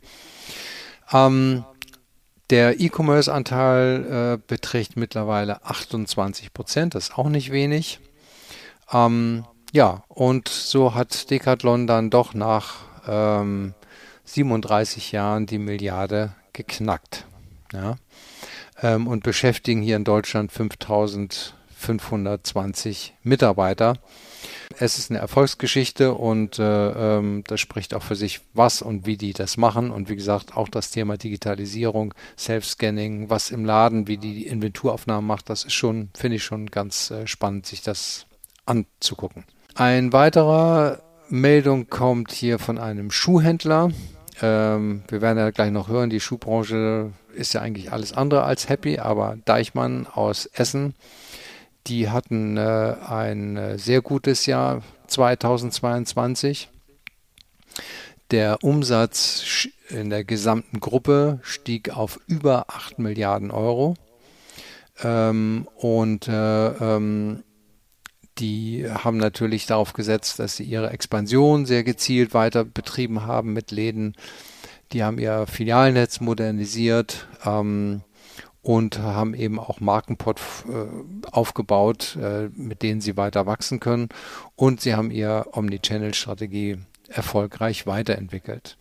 Ähm, 1.11 1.63
der 2.49 2.79
E-Commerce-Anteil 2.79 4.35
äh, 4.35 4.47
beträgt 4.47 4.97
mittlerweile 4.97 5.65
28 5.65 6.53
Prozent, 6.53 6.95
das 6.95 7.09
ist 7.09 7.17
auch 7.17 7.29
nicht 7.29 7.51
wenig. 7.51 7.99
Ähm, 8.91 9.45
ja, 9.75 10.03
und 10.07 10.47
so 10.47 10.95
hat 10.95 11.29
Decathlon 11.29 11.85
dann 11.85 12.09
doch 12.09 12.33
nach 12.33 12.75
ähm, 13.05 13.73
37 14.23 15.11
Jahren 15.11 15.47
die 15.47 15.57
Milliarde 15.57 16.33
geknackt. 16.53 17.25
Ja, 17.73 17.97
ähm, 18.81 19.05
und 19.05 19.23
beschäftigen 19.23 19.81
hier 19.81 19.97
in 19.97 20.05
Deutschland 20.05 20.53
5520 20.53 23.15
Mitarbeiter. 23.23 23.97
Es 24.79 24.97
ist 24.97 25.11
eine 25.11 25.19
Erfolgsgeschichte 25.19 26.13
und 26.13 26.57
äh, 26.57 27.17
ähm, 27.17 27.43
das 27.45 27.59
spricht 27.59 27.93
auch 27.93 28.03
für 28.03 28.15
sich, 28.15 28.39
was 28.53 28.81
und 28.81 29.05
wie 29.05 29.17
die 29.17 29.33
das 29.33 29.57
machen. 29.57 29.91
Und 29.91 30.07
wie 30.07 30.15
gesagt, 30.15 30.55
auch 30.55 30.69
das 30.69 30.91
Thema 30.91 31.17
Digitalisierung, 31.17 32.13
Self-Scanning, 32.37 33.29
was 33.29 33.51
im 33.51 33.65
Laden, 33.65 34.07
wie 34.07 34.15
die, 34.15 34.35
die 34.35 34.47
Inventuraufnahmen 34.47 35.27
macht, 35.27 35.49
das 35.49 35.65
ist 35.65 35.73
schon, 35.73 36.11
finde 36.15 36.37
ich 36.37 36.45
schon 36.45 36.67
ganz 36.67 37.11
äh, 37.11 37.27
spannend, 37.27 37.65
sich 37.65 37.81
das 37.81 38.25
anzugucken. 38.65 39.43
Ein 39.77 40.13
weiterer 40.13 41.01
Meldung 41.27 41.89
kommt 41.89 42.31
hier 42.31 42.59
von 42.59 42.77
einem 42.77 43.11
Schuhhändler. 43.11 43.91
Ähm, 44.41 45.03
wir 45.09 45.21
werden 45.21 45.37
ja 45.37 45.49
gleich 45.49 45.71
noch 45.71 45.89
hören, 45.89 46.09
die 46.09 46.21
Schuhbranche 46.21 47.11
ist 47.33 47.53
ja 47.53 47.59
eigentlich 47.59 47.91
alles 47.91 48.13
andere 48.13 48.43
als 48.43 48.69
happy, 48.69 48.99
aber 48.99 49.37
Deichmann 49.43 50.07
aus 50.07 50.45
Essen, 50.45 50.95
die 51.87 52.09
hatten 52.09 52.55
äh, 52.55 52.95
ein 53.05 53.57
äh, 53.57 53.77
sehr 53.77 54.01
gutes 54.01 54.45
Jahr 54.45 54.81
2022. 55.07 56.69
Der 58.31 58.63
Umsatz 58.63 59.67
in 59.89 60.09
der 60.09 60.23
gesamten 60.23 60.79
Gruppe 60.79 61.39
stieg 61.43 61.89
auf 61.89 62.21
über 62.27 62.67
8 62.69 62.97
Milliarden 62.97 63.51
Euro. 63.51 63.95
Ähm, 65.03 65.67
und 65.75 66.29
äh, 66.29 66.67
ähm, 66.67 67.43
die 68.37 68.85
haben 68.89 69.17
natürlich 69.17 69.65
darauf 69.65 69.93
gesetzt, 69.93 70.39
dass 70.39 70.57
sie 70.57 70.63
ihre 70.63 70.89
Expansion 70.89 71.65
sehr 71.65 71.83
gezielt 71.83 72.33
weiter 72.33 72.65
betrieben 72.65 73.25
haben 73.25 73.53
mit 73.53 73.71
Läden. 73.71 74.15
Die 74.91 75.03
haben 75.03 75.17
ihr 75.17 75.47
Filialnetz 75.47 76.19
modernisiert 76.19 77.27
ähm, 77.45 78.01
und 78.61 78.99
haben 78.99 79.33
eben 79.33 79.59
auch 79.59 79.79
Markenport 79.79 80.39
äh, 80.67 81.29
aufgebaut, 81.31 82.17
äh, 82.21 82.49
mit 82.53 82.81
denen 82.81 83.01
sie 83.01 83.15
weiter 83.15 83.45
wachsen 83.45 83.79
können. 83.79 84.09
Und 84.55 84.81
sie 84.81 84.95
haben 84.95 85.11
ihr 85.11 85.47
Omnichannel-Strategie 85.51 86.77
erfolgreich 87.07 87.87
weiterentwickelt. 87.87 88.77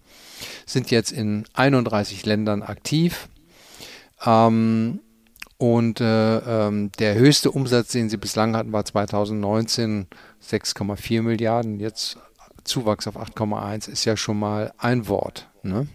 Sind 0.66 0.90
jetzt 0.90 1.12
in 1.12 1.44
31 1.54 2.26
Ländern 2.26 2.62
aktiv. 2.62 3.28
Ähm, 4.24 5.00
und 5.58 6.00
äh, 6.00 6.38
ähm, 6.38 6.90
der 6.98 7.14
höchste 7.14 7.50
Umsatz, 7.50 7.88
den 7.88 8.08
sie 8.08 8.16
bislang 8.16 8.56
hatten, 8.56 8.72
war 8.72 8.84
2019 8.84 10.06
6,4 10.42 11.22
Milliarden. 11.22 11.80
Jetzt 11.80 12.18
Zuwachs 12.64 13.06
auf 13.06 13.16
8,1 13.16 13.88
ist 13.88 14.04
ja 14.04 14.16
schon 14.16 14.38
mal 14.38 14.72
ein 14.78 15.06
Wort. 15.08 15.48
Ne? 15.62 15.86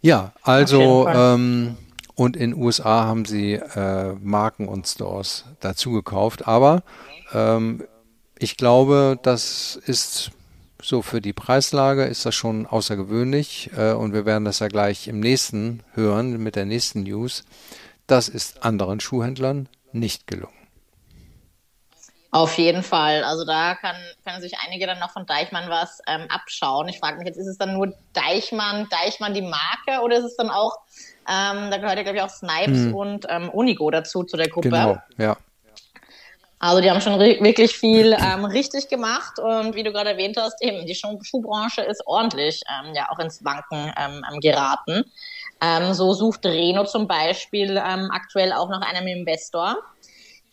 Ja, 0.00 0.32
also 0.42 1.08
ähm, 1.08 1.76
und 2.14 2.36
in 2.36 2.54
USA 2.54 3.04
haben 3.04 3.24
sie 3.24 3.54
äh, 3.54 4.12
Marken 4.20 4.68
und 4.68 4.86
Stores 4.86 5.44
dazu 5.60 5.92
gekauft. 5.92 6.46
Aber 6.46 6.82
ähm, 7.32 7.84
ich 8.38 8.56
glaube, 8.56 9.18
das 9.22 9.76
ist 9.86 10.30
so 10.84 11.02
für 11.02 11.20
die 11.20 11.32
Preislage 11.32 12.04
ist 12.04 12.26
das 12.26 12.34
schon 12.34 12.66
außergewöhnlich 12.66 13.70
äh, 13.76 13.92
und 13.92 14.12
wir 14.12 14.26
werden 14.26 14.44
das 14.44 14.58
ja 14.58 14.68
gleich 14.68 15.08
im 15.08 15.20
nächsten 15.20 15.82
hören 15.94 16.38
mit 16.42 16.56
der 16.56 16.66
nächsten 16.66 17.04
News. 17.04 17.44
Das 18.06 18.28
ist 18.28 18.62
anderen 18.64 19.00
Schuhhändlern 19.00 19.68
nicht 19.92 20.26
gelungen. 20.26 20.52
Auf 22.30 22.58
jeden 22.58 22.82
Fall. 22.82 23.22
Also 23.22 23.44
da 23.44 23.76
kann, 23.76 23.94
können 24.26 24.40
sich 24.40 24.58
einige 24.58 24.86
dann 24.86 24.98
noch 24.98 25.12
von 25.12 25.24
Deichmann 25.24 25.70
was 25.70 26.00
ähm, 26.08 26.26
abschauen. 26.28 26.88
Ich 26.88 26.98
frage 26.98 27.16
mich 27.16 27.28
jetzt, 27.28 27.36
ist 27.36 27.46
es 27.46 27.58
dann 27.58 27.72
nur 27.74 27.94
Deichmann, 28.12 28.88
Deichmann 28.90 29.34
die 29.34 29.42
Marke 29.42 30.02
oder 30.02 30.16
ist 30.16 30.24
es 30.24 30.36
dann 30.36 30.50
auch, 30.50 30.80
ähm, 31.28 31.70
da 31.70 31.78
gehört 31.78 31.96
ja 31.96 32.02
glaube 32.02 32.18
ich 32.18 32.22
auch 32.22 32.30
Snipes 32.30 32.86
hm. 32.86 32.94
und 32.94 33.26
ähm, 33.30 33.48
Unigo 33.50 33.90
dazu 33.90 34.24
zu 34.24 34.36
der 34.36 34.48
Gruppe. 34.48 34.68
Genau, 34.68 34.98
ja. 35.16 35.36
Also 36.64 36.80
die 36.80 36.90
haben 36.90 37.02
schon 37.02 37.20
wirklich 37.20 37.76
viel 37.76 38.14
ähm, 38.18 38.46
richtig 38.46 38.88
gemacht 38.88 39.38
und 39.38 39.74
wie 39.74 39.82
du 39.82 39.92
gerade 39.92 40.12
erwähnt 40.12 40.38
hast, 40.38 40.62
eben 40.62 40.86
die 40.86 40.94
Schuh 40.94 41.18
Schuhbranche 41.22 41.82
ist 41.82 42.02
ordentlich 42.06 42.62
ähm, 42.70 42.94
ja 42.94 43.10
auch 43.10 43.18
ins 43.18 43.44
Wanken 43.44 43.92
ähm, 43.98 44.40
geraten. 44.40 45.04
Ähm, 45.60 45.92
so 45.92 46.14
sucht 46.14 46.46
Reno 46.46 46.86
zum 46.86 47.06
Beispiel 47.06 47.76
ähm, 47.76 48.08
aktuell 48.10 48.54
auch 48.54 48.70
noch 48.70 48.80
einen 48.80 49.06
Investor. 49.06 49.76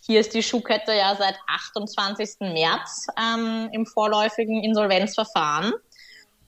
Hier 0.06 0.20
ist 0.20 0.34
die 0.34 0.44
Schuhkette 0.44 0.94
ja 0.94 1.16
seit 1.16 1.36
28. 1.48 2.42
März 2.42 3.08
ähm, 3.18 3.70
im 3.72 3.86
vorläufigen 3.86 4.66
Insolvenzverfahren 4.66 5.72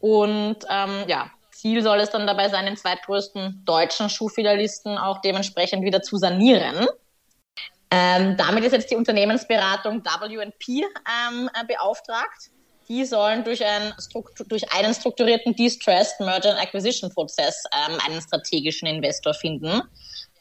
und 0.02 0.58
ähm, 0.70 1.06
ja, 1.08 1.32
Ziel 1.52 1.82
soll 1.84 2.02
es 2.02 2.10
dann 2.10 2.28
dabei 2.28 2.50
sein, 2.50 2.66
den 2.66 2.76
zweitgrößten 2.76 3.62
deutschen 3.64 4.10
Schuhfilialisten 4.10 4.98
auch 4.98 5.22
dementsprechend 5.22 5.86
wieder 5.86 6.02
zu 6.02 6.18
sanieren. 6.18 6.86
Ähm, 7.96 8.36
damit 8.38 8.64
ist 8.64 8.72
jetzt 8.72 8.90
die 8.90 8.96
Unternehmensberatung 8.96 10.04
WP 10.04 10.68
ähm, 10.68 11.48
äh, 11.54 11.64
beauftragt. 11.68 12.50
Die 12.90 13.06
sollen 13.06 13.44
durch, 13.44 13.64
ein 13.64 13.94
durch 14.48 14.74
einen 14.74 14.96
strukturierten 14.96 15.56
Distressed 15.56 16.20
Merger 16.20 16.50
and 16.50 16.60
Acquisition 16.60 17.12
Prozess 17.12 17.64
ähm, 17.72 18.00
einen 18.04 18.20
strategischen 18.20 18.88
Investor 18.88 19.36
finden. 19.36 19.84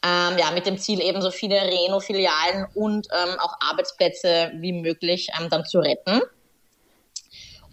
Ähm, 0.02 0.38
ja, 0.38 0.50
mit 0.54 0.64
dem 0.64 0.78
Ziel 0.78 1.02
eben 1.02 1.21
so 1.21 1.30
viele 1.30 1.56
Reno-Filialen 1.56 2.68
und 2.75 3.06
ähm, 3.12 3.38
auch 3.38 3.54
Arbeitsplätze 3.61 4.52
wie 4.54 4.73
möglich 4.73 5.28
ähm, 5.38 5.50
dann 5.50 5.66
zu 5.66 5.80
retten. 5.80 6.23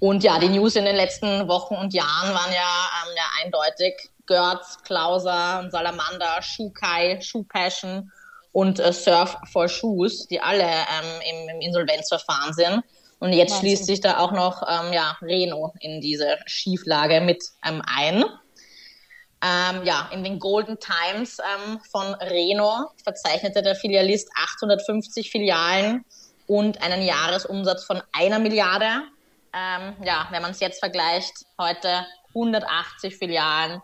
Und 0.01 0.25
ja, 0.25 0.39
die 0.39 0.50
News 0.50 0.75
in 0.75 0.83
den 0.83 0.98
letzten 0.98 1.48
Wochen 1.48 1.75
und 1.75 1.93
Jahren 1.93 2.33
waren 2.33 2.51
ja, 2.51 2.89
ja 3.15 3.43
eindeutig. 3.43 4.09
Görz, 4.25 4.77
Klauser, 4.83 5.69
Salamander, 5.71 6.41
Schuhkai, 6.41 7.21
Schuhpassion 7.21 8.12
und 8.51 8.79
äh, 8.79 8.94
Surf 8.94 9.38
for 9.51 9.68
Shoes, 9.68 10.27
die 10.27 10.39
alle 10.39 10.63
ähm, 10.63 11.22
im, 11.29 11.50
im, 11.56 11.62
Insolvenzverfahren 11.62 12.53
sind. 12.53 12.84
Und 13.20 13.34
jetzt 13.34 13.51
Wahnsinn. 13.51 13.70
schließt 13.70 13.86
sich 13.86 14.01
da 14.01 14.20
auch 14.20 14.32
noch 14.32 14.63
ähm, 14.68 14.94
ja, 14.94 15.18
Reno 15.22 15.74
in 15.82 16.01
diese 16.01 16.38
Schieflage 16.46 17.22
mit 17.22 17.44
ähm, 17.65 17.82
ein. 17.86 18.24
Ähm, 19.41 19.86
ja, 19.86 20.10
in 20.12 20.24
den 20.24 20.39
Golden 20.39 20.77
Times 20.79 21.38
ähm, 21.39 21.79
von 21.91 22.13
Reno 22.15 22.89
verzeichnete 23.03 23.62
der 23.62 23.75
Filialist 23.75 24.29
850 24.36 25.32
Filialen 25.32 26.03
und 26.48 26.82
einen 26.82 27.01
Jahresumsatz 27.01 27.86
von 27.86 28.01
einer 28.12 28.39
Milliarde. 28.39 29.03
Ähm, 29.53 29.96
ja, 30.03 30.27
wenn 30.32 30.41
man 30.41 30.51
es 30.51 30.60
jetzt 30.60 30.79
vergleicht, 30.79 31.34
heute 31.58 32.06
180 32.29 33.18
Filialen, 33.18 33.82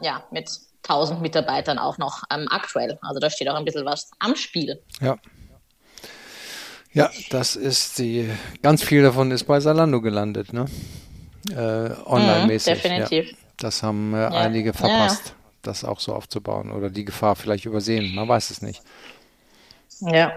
ja, 0.00 0.24
mit 0.32 0.48
1000 0.88 1.20
Mitarbeitern 1.20 1.78
auch 1.78 1.98
noch 1.98 2.24
ähm, 2.32 2.48
aktuell. 2.50 2.98
Also 3.02 3.20
da 3.20 3.30
steht 3.30 3.48
auch 3.48 3.54
ein 3.54 3.64
bisschen 3.64 3.84
was 3.84 4.10
am 4.18 4.36
Spiel. 4.36 4.80
Ja. 5.00 5.16
Ja, 6.94 7.10
das 7.30 7.56
ist 7.56 7.98
die, 7.98 8.30
ganz 8.60 8.82
viel 8.82 9.02
davon 9.02 9.30
ist 9.30 9.44
bei 9.44 9.60
Salando 9.60 10.02
gelandet, 10.02 10.52
ne? 10.52 10.66
Äh, 11.50 11.54
Online-mäßig. 12.04 12.74
Mhm, 12.74 12.82
definitiv. 12.82 13.30
Ja. 13.30 13.36
Das 13.56 13.82
haben 13.82 14.12
äh, 14.14 14.18
ja. 14.18 14.28
einige 14.28 14.74
verpasst, 14.74 15.28
ja. 15.28 15.34
das 15.62 15.84
auch 15.84 16.00
so 16.00 16.14
aufzubauen 16.14 16.70
oder 16.70 16.90
die 16.90 17.04
Gefahr 17.04 17.34
vielleicht 17.34 17.64
übersehen. 17.64 18.14
Man 18.14 18.28
weiß 18.28 18.50
es 18.50 18.60
nicht. 18.60 18.82
Ja. 20.00 20.32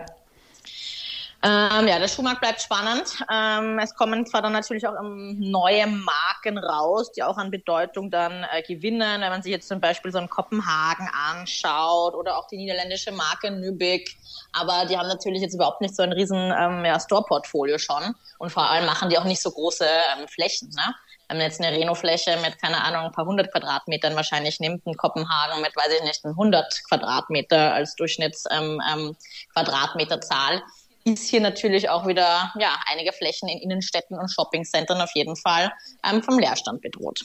Ähm, 1.43 1.87
ja, 1.87 1.99
der 1.99 2.07
Schuhmarkt 2.07 2.41
bleibt 2.41 2.61
spannend. 2.61 3.23
Ähm, 3.31 3.77
es 3.77 3.93
kommen 3.93 4.25
zwar 4.25 4.41
dann 4.41 4.53
natürlich 4.53 4.87
auch 4.87 4.95
ähm, 4.99 5.37
neue 5.39 5.85
Marken 5.85 6.57
raus, 6.57 7.11
die 7.11 7.21
auch 7.21 7.37
an 7.37 7.51
Bedeutung 7.51 8.09
dann 8.09 8.45
äh, 8.51 8.63
gewinnen. 8.63 9.21
Wenn 9.21 9.29
man 9.29 9.43
sich 9.43 9.51
jetzt 9.51 9.67
zum 9.67 9.79
Beispiel 9.79 10.11
so 10.11 10.17
einen 10.17 10.29
Kopenhagen 10.29 11.07
anschaut 11.29 12.15
oder 12.15 12.37
auch 12.37 12.47
die 12.47 12.57
niederländische 12.57 13.11
Marke 13.11 13.51
Nübig. 13.51 14.17
Aber 14.53 14.85
die 14.85 14.97
haben 14.97 15.07
natürlich 15.07 15.41
jetzt 15.41 15.53
überhaupt 15.53 15.81
nicht 15.81 15.95
so 15.95 16.01
ein 16.01 16.13
riesen 16.13 16.51
ähm, 16.57 16.85
ja, 16.85 16.99
Store-Portfolio 16.99 17.77
schon. 17.77 18.15
Und 18.39 18.51
vor 18.51 18.69
allem 18.69 18.85
machen 18.85 19.09
die 19.09 19.19
auch 19.19 19.25
nicht 19.25 19.41
so 19.41 19.51
große 19.51 19.85
ähm, 19.85 20.27
Flächen. 20.27 20.69
Ne? 20.69 20.95
Wenn 21.27 21.37
man 21.37 21.47
jetzt 21.47 21.59
eine 21.59 21.75
Reno-Fläche 21.75 22.37
mit, 22.37 22.61
keine 22.61 22.83
Ahnung, 22.83 23.05
ein 23.05 23.11
paar 23.11 23.25
hundert 23.25 23.51
Quadratmetern 23.51 24.15
wahrscheinlich 24.15 24.59
nimmt, 24.59 24.85
ein 24.85 24.95
Kopenhagen 24.95 25.59
mit, 25.61 25.75
weiß 25.75 25.91
ich 25.97 26.03
nicht, 26.03 26.23
ein 26.23 26.29
100 26.31 26.83
Quadratmeter 26.87 27.73
als 27.73 27.95
Durchschnitts-Quadratmeterzahl, 27.95 30.53
ähm, 30.53 30.61
ist 31.05 31.29
hier 31.29 31.39
natürlich 31.39 31.87
auch 31.89 32.07
wieder 32.07 32.51
ja, 32.59 32.79
einige 32.87 33.13
Flächen 33.13 33.47
in 33.47 33.59
Innenstädten 33.59 34.17
und 34.19 34.29
Shoppingcentern 34.29 34.99
auf 34.99 35.11
jeden 35.13 35.35
Fall 35.35 35.71
ähm, 36.03 36.21
vom 36.23 36.39
Leerstand 36.39 36.81
bedroht. 36.81 37.21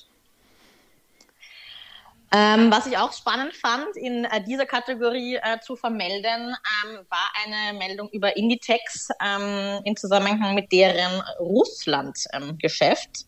Ähm, 2.33 2.71
was 2.71 2.87
ich 2.87 2.97
auch 2.97 3.13
spannend 3.13 3.57
fand, 3.57 3.97
in 3.97 4.25
äh, 4.25 4.45
dieser 4.45 4.67
Kategorie 4.67 5.37
äh, 5.37 5.59
zu 5.61 5.75
vermelden, 5.75 6.55
ähm, 6.85 6.99
war 7.09 7.31
eine 7.45 7.77
Meldung 7.77 8.09
über 8.11 8.37
Inditex 8.37 9.09
ähm, 9.21 9.81
im 9.85 9.97
Zusammenhang 9.97 10.55
mit 10.55 10.71
deren 10.71 11.23
Russland-Geschäft. 11.41 13.27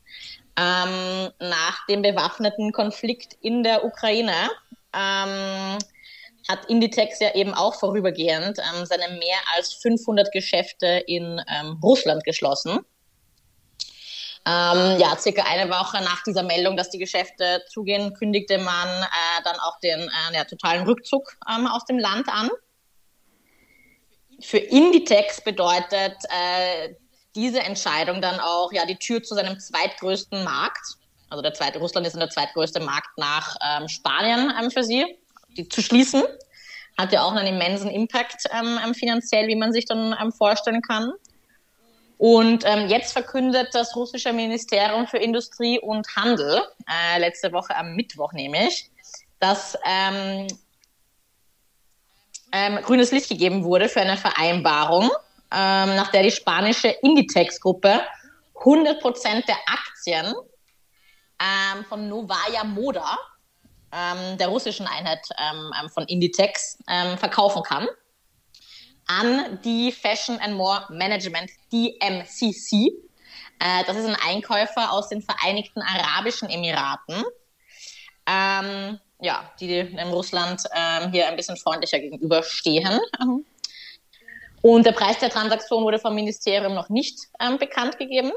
Ähm, 0.56 1.30
nach 1.40 1.87
dem 1.88 2.02
bewaffneten 2.02 2.73
Konflikt 2.73 3.38
in 3.40 3.64
der 3.64 3.85
Ukraine 3.85 4.50
ähm, 4.94 5.78
hat 6.49 6.67
Inditex 6.67 7.21
ja 7.21 7.35
eben 7.35 7.55
auch 7.55 7.75
vorübergehend 7.75 8.59
ähm, 8.59 8.87
seine 8.87 9.09
mehr 9.15 9.39
als 9.57 9.75
500 9.75 10.33
Geschäfte 10.33 11.03
in 11.07 11.41
ähm, 11.49 11.79
Russland 11.83 12.25
geschlossen. 12.25 12.81
Ähm, 14.45 14.99
ja, 14.99 15.17
circa 15.17 15.45
eine 15.45 15.71
Woche 15.71 16.03
nach 16.03 16.25
dieser 16.25 16.43
Meldung, 16.43 16.77
dass 16.77 16.91
die 16.91 16.99
Geschäfte 16.99 17.63
zugehen, 17.69 18.13
kündigte 18.15 18.59
man 18.59 18.89
äh, 18.89 19.43
dann 19.45 19.57
auch 19.61 19.79
den 19.79 20.01
äh, 20.01 20.35
ja, 20.35 20.45
totalen 20.45 20.85
Rückzug 20.85 21.37
ähm, 21.49 21.69
aus 21.69 21.85
dem 21.85 21.99
Land 21.99 22.29
an. 22.29 22.51
Für 24.41 24.59
Inditex 24.59 25.41
bedeutet 25.43 26.17
äh, 26.25 26.95
diese 27.37 27.61
Entscheidung 27.61 28.21
dann 28.21 28.41
auch 28.41 28.73
ja 28.73 28.85
die 28.85 28.97
Tür 28.97 29.23
zu 29.23 29.37
seinem 29.37 29.61
zweitgrößten 29.61 30.43
Markt. 30.43 30.97
Also 31.31 31.41
der 31.41 31.55
zweite 31.55 31.79
Russland 31.79 32.05
ist 32.05 32.17
der 32.17 32.29
zweitgrößte 32.29 32.81
Markt 32.81 33.17
nach 33.17 33.55
ähm, 33.65 33.87
Spanien 33.87 34.53
ähm, 34.61 34.73
für 34.73 34.83
sie 34.83 35.22
die 35.56 35.68
zu 35.68 35.82
schließen. 35.82 36.23
Hat 36.99 37.12
ja 37.12 37.23
auch 37.23 37.32
einen 37.32 37.54
immensen 37.54 37.90
Impact 37.90 38.44
ähm, 38.50 38.78
ähm, 38.85 38.94
finanziell, 38.94 39.49
wie 39.49 39.56
man 39.56 39.73
sich 39.73 39.87
dann 39.87 40.14
ähm, 40.21 40.32
vorstellen 40.32 40.82
kann. 40.82 41.12
Und 42.18 42.64
ähm, 42.64 42.88
jetzt 42.88 43.12
verkündet 43.12 43.71
das 43.73 43.97
russische 43.97 44.32
Ministerium 44.32 45.06
für 45.09 45.16
Industrie 45.16 45.80
und 45.80 46.06
Handel, 46.14 46.62
äh, 46.88 47.18
letzte 47.18 47.52
Woche 47.52 47.75
am 47.75 47.97
Mittwoch 47.97 48.32
nämlich, 48.32 48.90
dass 49.40 49.76
ähm, 49.85 50.47
ähm, 52.52 52.76
grünes 52.82 53.11
Licht 53.11 53.28
gegeben 53.28 53.64
wurde 53.64 53.88
für 53.88 54.02
eine 54.02 54.16
Vereinbarung, 54.16 55.11
ähm, 55.50 55.97
nach 55.97 56.12
der 56.12 56.23
die 56.23 56.30
spanische 56.30 56.88
Inditex-Gruppe 56.88 58.02
100% 58.54 59.47
der 59.47 59.56
Aktien 59.66 60.35
ähm, 61.40 61.85
von 61.87 62.09
Novaya 62.09 62.62
Moda 62.62 63.18
ähm, 63.93 64.39
der 64.39 64.49
russischen 64.49 64.87
Einheit 64.87 65.21
ähm, 65.39 65.71
ähm 65.81 65.91
von 65.91 66.05
Inditex 66.05 66.79
ähm, 66.89 67.19
verkaufen 67.19 67.63
kann 67.63 67.87
an 69.07 69.59
die 69.65 69.93
Fashion 69.93 70.39
and 70.39 70.55
More 70.55 70.87
Management, 70.91 71.51
DMCC. 71.73 72.93
Äh, 73.59 73.85
das 73.87 73.97
ist 73.97 74.07
ein 74.07 74.17
Einkäufer 74.27 74.93
aus 74.93 75.09
den 75.09 75.23
Vereinigten 75.23 75.83
Arabischen 75.83 76.49
Emiraten. 76.49 77.23
Ähm, 78.27 78.99
ja, 79.21 79.53
die 79.61 79.67
dem 79.67 80.09
Russland 80.09 80.63
ähm, 80.75 81.13
hier 81.13 81.29
ein 81.29 81.37
bisschen 81.37 81.57
freundlicher 81.57 81.99
gegenüberstehen. 81.99 83.01
Und 84.63 84.87
der 84.87 84.93
Preis 84.93 85.19
der 85.19 85.31
Transaktion 85.31 85.83
wurde 85.85 85.99
vom 85.99 86.15
Ministerium 86.15 86.75
noch 86.75 86.89
nicht 86.89 87.19
ähm, 87.41 87.59
bekannt 87.59 87.99
gegeben. 87.99 88.33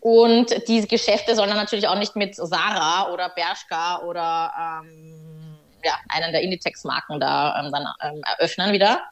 Und 0.00 0.66
diese 0.66 0.86
Geschäfte 0.86 1.34
sollen 1.34 1.50
dann 1.50 1.58
natürlich 1.58 1.86
auch 1.86 1.98
nicht 1.98 2.16
mit 2.16 2.34
Sarah 2.34 3.12
oder 3.12 3.28
Bershka 3.28 4.02
oder 4.02 4.52
ähm, 4.58 5.58
ja, 5.84 5.94
einen 6.08 6.32
der 6.32 6.42
Inditex-Marken 6.42 7.20
da 7.20 7.60
ähm, 7.60 7.72
dann 7.72 7.86
ähm, 8.02 8.22
eröffnen 8.24 8.72
wieder, 8.72 9.02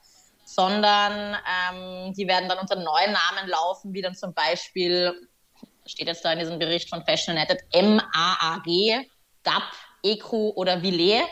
sondern 0.45 1.35
ähm, 1.35 2.15
die 2.15 2.27
werden 2.27 2.49
dann 2.49 2.59
unter 2.59 2.77
neuen 2.77 3.13
Namen 3.13 3.49
laufen, 3.49 3.93
wie 3.93 4.01
dann 4.01 4.15
zum 4.15 4.33
Beispiel, 4.33 5.29
steht 5.87 6.07
jetzt 6.07 6.25
da 6.25 6.33
in 6.33 6.39
diesem 6.39 6.59
Bericht 6.59 6.89
von 6.89 7.05
Fashion 7.05 7.37
United, 7.37 7.61
MAAG, 7.75 9.07
DAP, 9.43 9.63
ECO 10.03 10.53
oder 10.57 10.83
Villet. 10.83 11.25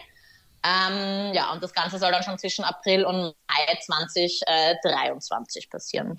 Ähm, 0.66 1.32
ja, 1.32 1.52
und 1.52 1.62
das 1.62 1.73
Ganze 1.73 1.99
soll 1.99 2.11
dann 2.11 2.23
schon 2.23 2.38
zwischen 2.38 2.64
April 2.64 3.04
und 3.04 3.35
Mai 3.46 3.78
2023 3.85 5.70
passieren. 5.70 6.16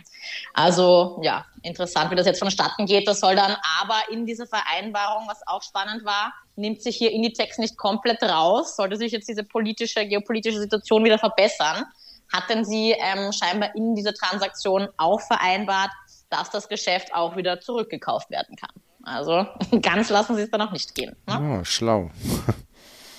Also 0.53 1.19
ja, 1.21 1.45
interessant, 1.63 2.11
wie 2.11 2.15
das 2.15 2.25
jetzt 2.25 2.39
vonstatten 2.39 2.85
geht. 2.85 3.07
Das 3.07 3.19
soll 3.19 3.35
dann 3.35 3.57
aber 3.81 3.99
in 4.11 4.25
dieser 4.25 4.47
Vereinbarung, 4.47 5.27
was 5.27 5.45
auch 5.47 5.61
spannend 5.63 6.05
war, 6.05 6.33
nimmt 6.55 6.81
sich 6.81 6.95
hier 6.95 7.11
Inditex 7.11 7.57
nicht 7.57 7.77
komplett 7.77 8.23
raus. 8.23 8.75
Sollte 8.77 8.95
sich 8.95 9.11
jetzt 9.11 9.27
diese 9.27 9.43
politische, 9.43 10.05
geopolitische 10.05 10.59
Situation 10.59 11.03
wieder 11.03 11.19
verbessern, 11.19 11.83
hatten 12.31 12.63
sie 12.63 12.91
ähm, 12.91 13.31
scheinbar 13.33 13.75
in 13.75 13.95
dieser 13.95 14.13
Transaktion 14.13 14.87
auch 14.97 15.19
vereinbart, 15.21 15.91
dass 16.29 16.49
das 16.49 16.69
Geschäft 16.69 17.13
auch 17.13 17.35
wieder 17.35 17.59
zurückgekauft 17.59 18.29
werden 18.29 18.55
kann. 18.55 18.71
Also 19.03 19.45
ganz 19.81 20.09
lassen 20.09 20.35
sie 20.35 20.43
es 20.43 20.51
dann 20.51 20.61
auch 20.61 20.71
nicht 20.71 20.95
gehen. 20.95 21.15
Ne? 21.27 21.59
Oh, 21.59 21.63
schlau. 21.63 22.11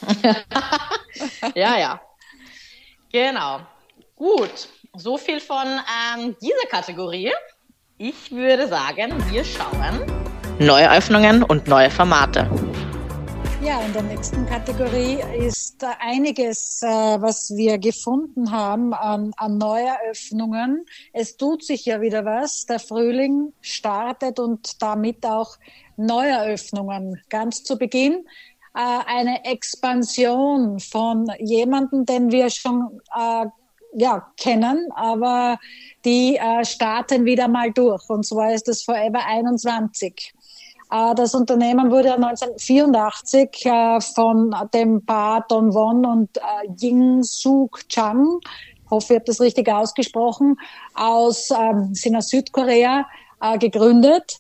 ja, 1.55 1.79
ja. 1.79 2.01
Genau. 3.13 3.61
Gut. 4.17 4.69
so 4.95 5.17
viel 5.17 5.41
von 5.41 5.67
ähm, 5.67 6.37
dieser 6.41 6.69
Kategorie. 6.71 7.33
Ich 7.99 8.31
würde 8.31 8.69
sagen, 8.69 9.13
wir 9.31 9.45
schauen 9.45 10.07
neue 10.59 10.91
Öffnungen 10.91 11.43
und 11.43 11.69
neue 11.69 11.91
Formate. 11.91 12.49
Ja, 13.63 13.81
in 13.83 13.93
der 13.93 14.03
nächsten 14.03 14.47
Kategorie 14.47 15.19
ist 15.37 15.85
einiges, 16.01 16.81
äh, 16.83 16.87
was 16.87 17.53
wir 17.57 17.79
gefunden 17.79 18.51
haben 18.53 18.95
an, 18.95 19.33
an 19.37 19.59
Neueröffnungen. 19.59 20.87
Es 21.13 21.37
tut 21.37 21.65
sich 21.65 21.85
ja 21.85 22.01
wieder 22.01 22.25
was. 22.25 22.67
Der 22.67 22.79
Frühling 22.79 23.53
startet 23.61 24.39
und 24.39 24.81
damit 24.81 25.27
auch 25.27 25.57
Neueröffnungen. 25.97 27.21
Ganz 27.31 27.65
zu 27.65 27.77
Beginn 27.77 28.25
eine 28.81 29.45
Expansion 29.45 30.79
von 30.79 31.27
jemandem, 31.41 32.07
den 32.07 32.31
wir 32.31 32.49
schon 32.49 33.01
äh, 33.17 33.47
ja, 33.95 34.27
kennen, 34.37 34.89
aber 34.95 35.59
die 36.05 36.37
äh, 36.37 36.65
starten 36.65 37.25
wieder 37.25 37.49
mal 37.49 37.73
durch. 37.73 38.09
Und 38.09 38.25
zwar 38.25 38.53
ist 38.53 38.69
das 38.69 38.83
Forever 38.83 39.25
21. 39.27 40.35
Äh, 40.91 41.15
das 41.15 41.35
Unternehmen 41.35 41.91
wurde 41.91 42.15
1984 42.15 43.67
äh, 43.67 44.01
von 44.01 44.55
dem 44.73 45.05
Paar 45.05 45.45
Don 45.49 45.75
Won 45.75 46.07
und 46.07 46.37
äh, 46.37 46.41
Ying 46.81 47.23
Suk 47.23 47.89
Chang, 47.89 48.41
hoffe, 48.91 49.15
ich 49.15 49.19
habe 49.19 49.27
das 49.27 49.41
richtig 49.41 49.69
ausgesprochen, 49.69 50.57
aus 50.95 51.51
ähm, 51.51 51.95
sind 51.95 52.23
Südkorea 52.23 53.07
gegründet. 53.61 54.39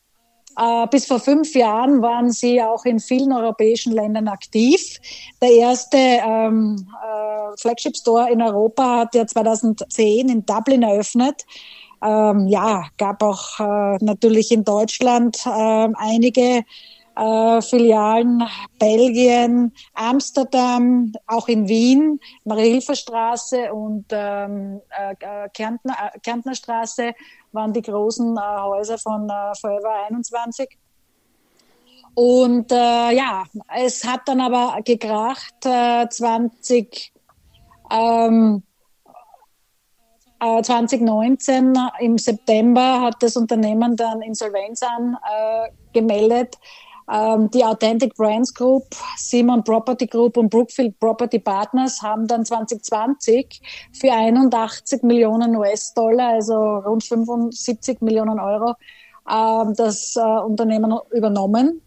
Bis 0.90 1.06
vor 1.06 1.20
fünf 1.20 1.54
Jahren 1.54 2.02
waren 2.02 2.32
sie 2.32 2.60
auch 2.60 2.84
in 2.84 2.98
vielen 2.98 3.32
europäischen 3.32 3.92
Ländern 3.92 4.26
aktiv. 4.26 4.98
Der 5.40 5.52
erste 5.52 5.96
ähm, 5.96 6.88
äh, 7.00 7.56
Flagship 7.60 7.96
Store 7.96 8.30
in 8.30 8.42
Europa 8.42 8.98
hat 8.98 9.14
ja 9.14 9.24
2010 9.24 10.28
in 10.28 10.44
Dublin 10.44 10.82
eröffnet. 10.82 11.44
Ähm, 12.02 12.46
ja, 12.48 12.86
gab 12.96 13.22
auch 13.22 13.60
äh, 13.60 13.98
natürlich 14.04 14.50
in 14.50 14.64
Deutschland 14.64 15.44
äh, 15.46 15.88
einige 15.96 16.64
äh, 17.18 17.60
Filialen, 17.62 18.44
Belgien, 18.78 19.72
Amsterdam, 19.94 21.12
auch 21.26 21.48
in 21.48 21.68
Wien, 21.68 22.20
Marie-Hilfer-Straße 22.44 23.72
und 23.72 24.06
ähm, 24.10 24.80
äh, 24.96 25.12
äh 25.12 25.48
Kärntner, 25.52 25.94
äh, 26.14 26.18
Kärntner 26.20 26.54
Straße 26.54 27.12
waren 27.52 27.72
die 27.72 27.82
großen 27.82 28.36
äh, 28.36 28.40
Häuser 28.40 28.98
von 28.98 29.28
äh, 29.28 29.54
Forever 29.60 30.06
21. 30.08 30.68
Und 32.14 32.72
äh, 32.72 33.10
ja, 33.12 33.44
es 33.76 34.04
hat 34.04 34.22
dann 34.26 34.40
aber 34.40 34.80
gekracht, 34.82 35.54
äh, 35.64 36.08
20, 36.08 37.12
ähm, 37.90 38.62
2019 40.40 41.74
äh, 41.74 42.04
im 42.04 42.18
September 42.18 43.02
hat 43.02 43.22
das 43.22 43.36
Unternehmen 43.36 43.96
dann 43.96 44.22
Insolvenz 44.22 44.82
angemeldet. 44.82 46.56
Ähm, 46.56 46.60
die 47.10 47.64
Authentic 47.64 48.14
Brands 48.16 48.52
Group, 48.52 48.84
Simon 49.16 49.64
Property 49.64 50.06
Group 50.06 50.36
und 50.36 50.50
Brookfield 50.50 51.00
Property 51.00 51.38
Partners 51.38 52.02
haben 52.02 52.26
dann 52.26 52.44
2020 52.44 53.62
für 53.98 54.12
81 54.12 55.02
Millionen 55.04 55.56
US-Dollar, 55.56 56.34
also 56.34 56.54
rund 56.54 57.02
75 57.02 58.02
Millionen 58.02 58.38
Euro, 58.38 58.74
ähm, 59.30 59.72
das 59.74 60.16
äh, 60.16 60.20
Unternehmen 60.20 60.98
übernommen 61.10 61.80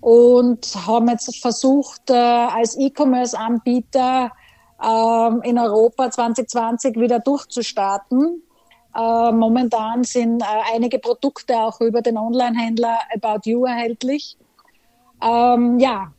und 0.00 0.66
haben 0.86 1.08
jetzt 1.08 1.40
versucht, 1.40 2.10
äh, 2.10 2.14
als 2.14 2.78
E-Commerce-Anbieter 2.78 4.32
ähm, 4.82 5.40
in 5.42 5.58
Europa 5.58 6.10
2020 6.10 6.96
wieder 6.96 7.20
durchzustarten. 7.20 8.42
Äh, 8.94 9.32
momentan 9.32 10.04
sind 10.04 10.44
einige 10.74 10.98
Produkte 10.98 11.56
auch 11.56 11.80
über 11.80 12.02
den 12.02 12.18
Online-Händler 12.18 12.98
About 13.14 13.48
You 13.48 13.64
erhältlich. 13.64 14.36
Ähm, 15.24 15.78
ja, 15.78 16.12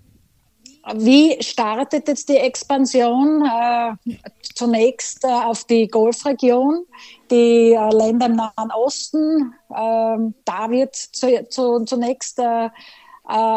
wie 0.96 1.42
startet 1.42 2.08
jetzt 2.08 2.30
die 2.30 2.38
Expansion? 2.38 3.44
Äh, 3.46 4.18
zunächst 4.56 5.24
äh, 5.24 5.28
auf 5.28 5.64
die 5.66 5.88
Golfregion, 5.88 6.86
die 7.30 7.74
äh, 7.74 7.96
Länder 7.96 8.28
im 8.28 8.36
Nahen 8.36 8.72
Osten. 8.72 9.54
Ähm, 9.76 10.34
da 10.46 10.70
wird 10.70 10.96
zu, 10.96 11.48
zu, 11.50 11.86
zunächst 11.86 12.40
äh, 12.40 12.70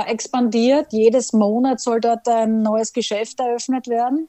expandiert. 0.07 0.93
Jedes 0.93 1.33
Monat 1.33 1.81
soll 1.81 2.01
dort 2.01 2.27
ein 2.29 2.63
neues 2.63 2.93
Geschäft 2.93 3.41
eröffnet 3.41 3.89
werden 3.89 4.29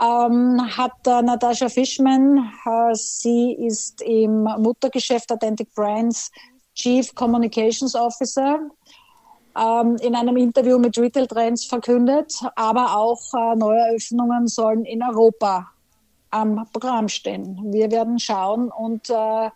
ähm, 0.00 0.60
hat 0.76 1.06
äh, 1.06 1.22
Natascha 1.22 1.68
Fishman, 1.68 2.50
äh, 2.64 2.94
sie 2.94 3.52
ist 3.52 4.00
im 4.02 4.44
Muttergeschäft 4.58 5.30
Authentic 5.30 5.74
Brands 5.74 6.30
Chief 6.74 7.14
Communications 7.14 7.94
Officer, 7.94 8.60
ähm, 9.58 9.96
in 10.00 10.14
einem 10.14 10.36
Interview 10.36 10.78
mit 10.78 10.98
Retail 10.98 11.26
Trends 11.26 11.64
verkündet, 11.64 12.32
aber 12.56 12.96
auch 12.96 13.20
äh, 13.34 13.56
Neueröffnungen 13.56 14.46
sollen 14.46 14.84
in 14.84 15.02
Europa 15.02 15.70
am 16.30 16.66
Programm 16.72 17.08
stehen. 17.08 17.58
Wir 17.72 17.90
werden 17.90 18.18
schauen 18.18 18.70
und 18.70 19.10
äh, 19.10 19.50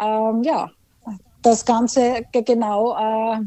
ähm, 0.00 0.42
ja, 0.42 0.70
das 1.42 1.64
Ganze 1.64 2.24
genau 2.32 2.96
äh, 2.96 3.40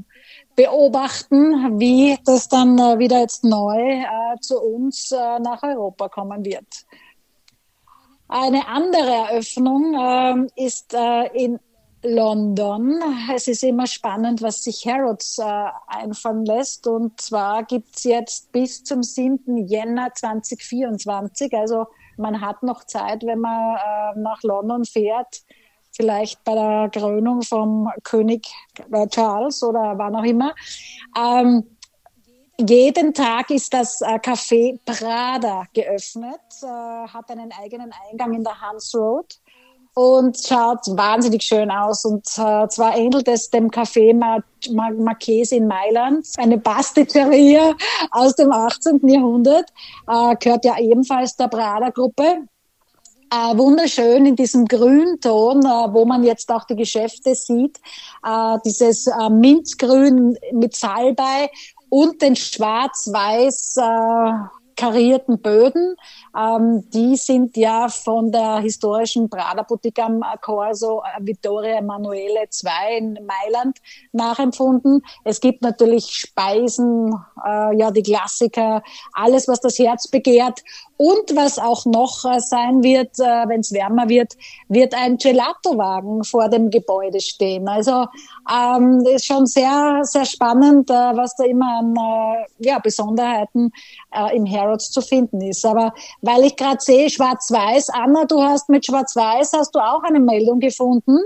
beobachten, 0.56 1.80
wie 1.80 2.18
das 2.26 2.50
dann 2.50 2.78
äh, 2.78 3.00
wieder 3.00 3.22
jetzt 3.22 3.44
neu 3.44 3.80
äh, 3.80 4.06
zu 4.42 4.60
uns 4.60 5.12
äh, 5.12 5.40
nach 5.40 5.64
Europa 5.64 6.10
kommen 6.10 6.44
wird. 6.44 6.86
Eine 8.28 8.68
andere 8.68 9.30
Eröffnung 9.30 9.96
ähm, 9.98 10.50
ist 10.56 10.94
äh, 10.94 11.26
in 11.34 11.60
London. 12.06 13.02
Es 13.34 13.48
ist 13.48 13.63
immer 13.63 13.88
spannend, 13.88 14.41
was 14.41 14.63
sich 14.63 14.86
Harrods 14.86 15.39
äh, 15.39 15.68
einfallen 15.88 16.46
lässt. 16.46 16.88
Und 16.88 17.20
zwar 17.20 17.63
gibt 17.63 17.96
es 17.96 18.04
jetzt 18.04 18.52
bis 18.52 18.84
zum 18.84 19.02
7. 19.04 19.68
Jänner 19.68 20.13
2024, 20.13 21.54
also 21.54 21.88
man 22.18 22.39
hat 22.39 22.63
noch 22.63 22.84
Zeit, 22.86 23.24
wenn 23.26 23.39
man 23.39 23.76
äh, 23.76 24.20
nach 24.20 24.41
London 24.44 24.86
fährt, 24.86 25.44
vielleicht 25.91 26.44
bei 26.44 26.54
der 26.54 26.89
Krönung 26.89 27.41
vom 27.41 27.89
König 28.04 28.48
Charles 29.10 29.63
oder 29.63 29.98
wann 29.98 30.15
auch 30.15 30.24
immer. 30.24 30.54
Ähm, 31.18 31.63
jeden 32.58 33.13
Tag 33.13 33.50
ist 33.50 33.74
das 33.74 34.00
äh, 34.02 34.15
Café 34.15 34.80
Prada 34.86 35.65
geöffnet, 35.74 36.39
äh, 36.62 36.68
hat 37.08 37.30
einen 37.30 37.52
eigenen 37.52 37.91
Eingang 38.10 38.34
in 38.34 38.44
der 38.44 38.62
Hans 38.62 38.96
Road 38.96 39.39
und 39.96 40.38
schaut 40.38 40.86
wahnsinnig 40.90 41.42
schön 41.42 41.72
aus. 41.72 42.06
Und 42.06 42.28
äh, 42.38 42.68
zwar 42.68 42.96
ähnelt 42.96 43.28
es 43.28 43.50
dem 43.50 43.72
Café 43.72 44.14
Mar 44.14 44.44
Mar 44.72 44.92
Marchese 44.92 45.56
in 45.56 45.68
Mailand, 45.68 46.28
eine 46.38 46.58
Pasticceria 46.58 47.74
aus 48.12 48.36
dem 48.36 48.52
18. 48.52 49.08
Jahrhundert, 49.08 49.70
äh, 50.08 50.36
gehört 50.38 50.66
ja 50.66 50.78
ebenfalls 50.80 51.36
der 51.36 51.48
Prada-Gruppe 51.48 52.48
äh, 53.32 53.58
wunderschön 53.58 54.26
in 54.26 54.36
diesem 54.36 54.66
Grünton, 54.66 55.60
äh, 55.66 55.94
wo 55.94 56.06
man 56.06 56.24
jetzt 56.24 56.52
auch 56.52 56.66
die 56.66 56.76
Geschäfte 56.76 57.36
sieht. 57.36 57.80
Äh, 58.24 58.58
dieses 58.66 59.08
äh, 59.08 59.30
Minzgrün 59.30 60.38
mit 60.52 60.76
Salbei 60.76 61.50
und 61.90 62.22
den 62.22 62.36
schwarz-weiß 62.36 63.78
äh, 63.78 64.32
karierten 64.76 65.42
Böden. 65.42 65.96
Ähm, 66.36 66.89
die 66.89 67.15
sind 67.15 67.56
ja 67.56 67.88
von 67.88 68.32
der 68.32 68.58
historischen 68.58 69.30
Prada 69.30 69.63
Boutique 69.63 70.00
am 70.00 70.21
Corso 70.41 71.02
äh, 71.02 71.26
Vittoria 71.26 71.78
Emanuele 71.78 72.41
II 72.41 72.98
in 72.98 73.13
Mailand 73.26 73.78
nachempfunden. 74.12 75.02
Es 75.24 75.39
gibt 75.39 75.62
natürlich 75.62 76.08
Speisen, 76.08 77.13
äh, 77.45 77.78
ja 77.78 77.91
die 77.91 78.04
Klassiker, 78.04 78.84
alles 79.13 79.48
was 79.48 79.62
das 79.62 79.80
Herz 79.80 80.10
begehrt. 80.10 80.62
Und 80.98 81.36
was 81.36 81.60
auch 81.60 81.86
noch 81.86 82.24
äh, 82.26 82.39
sein 82.39 82.82
wird, 82.84 83.19
äh, 83.19 83.48
wenn 83.48 83.60
es 83.60 83.74
wärmer 83.74 84.08
wird, 84.10 84.34
wird 84.69 84.93
ein 84.93 85.17
Gelato-Wagen 85.17 86.24
vor 86.24 86.50
dem 86.50 86.69
Gebäude 86.69 87.19
stehen. 87.19 87.67
Also 87.67 88.06
ähm, 88.50 89.06
ist 89.06 89.26
schon 89.26 89.45
sehr, 89.45 90.02
sehr 90.04 90.26
spannend, 90.26 90.89
was 90.89 91.36
da 91.36 91.43
immer 91.43 91.80
an 91.80 91.95
ja, 92.60 92.80
Besonderheiten 92.80 93.71
im 94.34 94.50
Harrods 94.50 94.91
zu 94.91 95.02
finden 95.02 95.41
ist. 95.41 95.65
Aber 95.65 95.93
weil 96.26 96.46
ich 96.46 96.56
gerade 96.56 96.82
sehe, 96.82 97.10
Schwarz-Weiß, 97.10 97.90
Anna, 97.90 98.26
du 98.26 98.42
hast 98.42 98.70
mit 98.70 98.86
Schwarz-Weiß, 98.86 99.54
hast 99.54 99.76
du 99.76 99.80
auch 99.80 100.04
eine 100.04 100.20
Meldung 100.20 100.60
gefunden? 100.60 101.20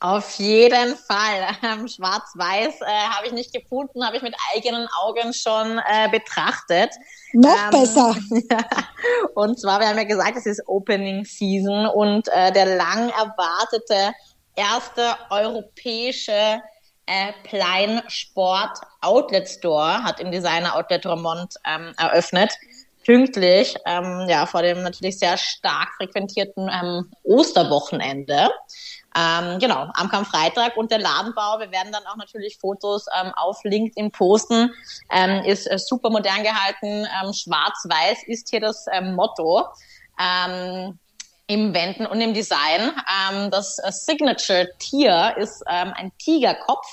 Auf 0.00 0.38
jeden 0.38 0.96
Fall. 0.96 1.48
Ähm, 1.62 1.86
Schwarz-Weiß 1.86 2.80
äh, 2.80 3.08
habe 3.10 3.26
ich 3.26 3.32
nicht 3.32 3.52
gefunden, 3.52 4.04
habe 4.04 4.16
ich 4.16 4.22
mit 4.22 4.34
eigenen 4.54 4.88
Augen 5.02 5.32
schon 5.34 5.78
äh, 5.78 6.08
betrachtet. 6.10 6.90
Noch 7.34 7.64
ähm, 7.64 7.70
besser. 7.70 8.16
Ja. 8.50 8.58
Und 9.34 9.60
zwar, 9.60 9.78
wir 9.80 9.88
haben 9.88 9.98
ja 9.98 10.04
gesagt, 10.04 10.36
es 10.36 10.46
ist 10.46 10.66
Opening 10.66 11.24
Season 11.24 11.86
und 11.86 12.28
äh, 12.28 12.50
der 12.52 12.76
lang 12.76 13.10
erwartete 13.10 14.12
erste 14.56 15.16
europäische 15.28 16.60
äh, 17.06 17.32
Plein 17.44 18.02
Sport 18.08 18.78
Outlet 19.00 19.48
Store 19.48 20.02
hat 20.02 20.20
im 20.20 20.30
Designer 20.30 20.76
Outlet 20.76 21.04
Romont 21.06 21.54
ähm, 21.66 21.92
eröffnet. 21.98 22.52
Pünktlich, 23.04 23.76
ähm, 23.86 24.26
ja, 24.28 24.46
vor 24.46 24.62
dem 24.62 24.82
natürlich 24.82 25.18
sehr 25.18 25.36
stark 25.36 25.88
frequentierten 25.96 26.70
ähm, 26.72 27.10
Osterwochenende. 27.22 28.50
Ähm, 29.16 29.58
genau, 29.58 29.88
am 29.94 30.08
Karfreitag 30.08 30.76
und 30.76 30.90
der 30.90 31.00
Ladenbau, 31.00 31.58
wir 31.58 31.72
werden 31.72 31.92
dann 31.92 32.06
auch 32.06 32.16
natürlich 32.16 32.58
Fotos 32.58 33.06
ähm, 33.20 33.32
auf 33.34 33.58
LinkedIn 33.64 34.12
posten, 34.12 34.72
ähm, 35.10 35.42
ist 35.44 35.66
äh, 35.66 35.78
super 35.78 36.10
modern 36.10 36.44
gehalten, 36.44 37.06
ähm, 37.20 37.32
schwarz-weiß 37.32 38.24
ist 38.26 38.50
hier 38.50 38.60
das 38.60 38.86
ähm, 38.92 39.16
Motto 39.16 39.66
ähm, 40.20 40.98
im 41.48 41.74
Wänden 41.74 42.06
und 42.06 42.20
im 42.20 42.32
Design. 42.34 42.92
Ähm, 43.32 43.50
das 43.50 43.78
äh, 43.80 43.90
Signature-Tier 43.90 45.34
ist 45.38 45.64
ähm, 45.68 45.92
ein 45.96 46.12
Tigerkopf 46.18 46.86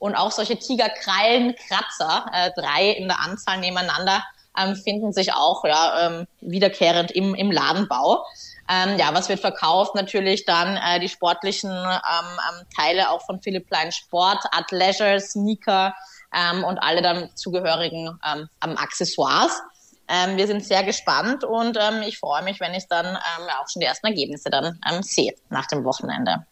und 0.00 0.16
auch 0.16 0.32
solche 0.32 0.58
Tigerkrallenkratzer, 0.58 2.26
äh, 2.32 2.50
drei 2.56 2.90
in 2.90 3.06
der 3.06 3.20
Anzahl 3.20 3.58
nebeneinander, 3.58 4.24
ähm, 4.58 4.76
finden 4.76 5.12
sich 5.12 5.32
auch 5.32 5.64
ja, 5.64 6.06
ähm, 6.06 6.26
wiederkehrend 6.40 7.10
im, 7.10 7.34
im 7.34 7.50
Ladenbau. 7.50 8.24
Ähm, 8.68 8.98
ja, 8.98 9.12
was 9.12 9.28
wird 9.28 9.40
verkauft? 9.40 9.94
Natürlich 9.94 10.44
dann 10.44 10.76
äh, 10.76 11.00
die 11.00 11.08
sportlichen 11.08 11.70
ähm, 11.70 11.80
ähm, 11.80 12.66
Teile 12.76 13.10
auch 13.10 13.22
von 13.22 13.40
Philipp 13.40 13.68
Plein 13.68 13.92
Sport, 13.92 14.44
Art 14.52 14.70
Leisure, 14.70 15.20
Sneaker 15.20 15.94
ähm, 16.34 16.64
und 16.64 16.78
alle 16.78 17.02
dann 17.02 17.30
zugehörigen 17.34 18.18
ähm, 18.24 18.48
Accessoires. 18.60 19.60
Ähm, 20.08 20.36
wir 20.36 20.46
sind 20.46 20.64
sehr 20.64 20.82
gespannt 20.82 21.44
und 21.44 21.76
ähm, 21.80 22.02
ich 22.02 22.18
freue 22.18 22.42
mich, 22.42 22.60
wenn 22.60 22.74
ich 22.74 22.86
dann 22.88 23.06
ähm, 23.06 23.48
auch 23.60 23.68
schon 23.68 23.80
die 23.80 23.86
ersten 23.86 24.06
Ergebnisse 24.06 24.50
dann 24.50 24.78
ähm, 24.90 25.02
sehe 25.02 25.34
nach 25.48 25.66
dem 25.66 25.84
Wochenende. 25.84 26.46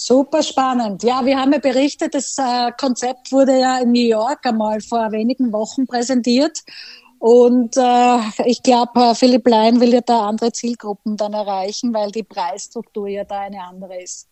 Super 0.00 0.44
spannend. 0.44 1.02
Ja, 1.02 1.26
wir 1.26 1.36
haben 1.36 1.52
ja 1.52 1.58
berichtet, 1.58 2.14
das 2.14 2.36
äh, 2.38 2.70
Konzept 2.78 3.32
wurde 3.32 3.58
ja 3.58 3.78
in 3.80 3.90
New 3.90 4.06
York 4.06 4.46
einmal 4.46 4.80
vor 4.80 5.10
wenigen 5.10 5.52
Wochen 5.52 5.88
präsentiert. 5.88 6.60
Und 7.18 7.76
äh, 7.76 8.18
ich 8.44 8.62
glaube, 8.62 9.16
Philipp 9.16 9.48
Lein 9.48 9.80
will 9.80 9.92
ja 9.92 10.00
da 10.00 10.28
andere 10.28 10.52
Zielgruppen 10.52 11.16
dann 11.16 11.32
erreichen, 11.32 11.92
weil 11.92 12.12
die 12.12 12.22
Preisstruktur 12.22 13.08
ja 13.08 13.24
da 13.24 13.40
eine 13.40 13.60
andere 13.60 14.00
ist. 14.00 14.28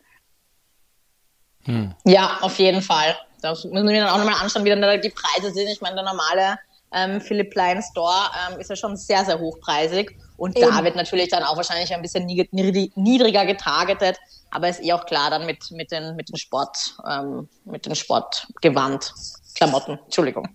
Hm. 1.64 1.92
Ja, 2.04 2.38
auf 2.42 2.60
jeden 2.60 2.80
Fall. 2.80 3.16
Das 3.42 3.64
müssen 3.64 3.88
wir 3.88 4.00
dann 4.00 4.10
auch 4.10 4.18
nochmal 4.18 4.40
anschauen, 4.40 4.64
wie 4.64 4.70
dann 4.70 4.80
da 4.80 4.96
die 4.96 5.10
Preise 5.10 5.52
sind. 5.52 5.66
Ich 5.66 5.80
meine, 5.80 5.96
der 5.96 6.04
normale 6.04 6.60
ähm, 6.92 7.20
Philipp 7.20 7.50
Plein 7.50 7.82
Store 7.82 8.30
ähm, 8.48 8.60
ist 8.60 8.70
ja 8.70 8.76
schon 8.76 8.96
sehr, 8.96 9.24
sehr 9.24 9.40
hochpreisig. 9.40 10.16
Und 10.36 10.56
Eben. 10.56 10.68
da 10.68 10.84
wird 10.84 10.96
natürlich 10.96 11.28
dann 11.28 11.42
auch 11.42 11.56
wahrscheinlich 11.56 11.94
ein 11.94 12.02
bisschen 12.02 12.26
niedriger 12.26 13.46
getargetet, 13.46 14.18
aber 14.50 14.68
ist 14.68 14.82
eh 14.82 14.92
auch 14.92 15.06
klar 15.06 15.30
dann 15.30 15.46
mit, 15.46 15.70
mit 15.70 15.90
den, 15.90 16.16
mit 16.16 16.28
den 16.28 16.36
Sport, 16.36 16.96
ähm, 17.08 17.48
mit 17.64 17.86
den 17.86 17.94
Sportgewand, 17.94 19.14
Klamotten, 19.54 19.98
Entschuldigung. 20.04 20.48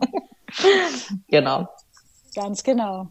genau. 1.28 1.68
Ganz 2.36 2.64
genau. 2.64 3.08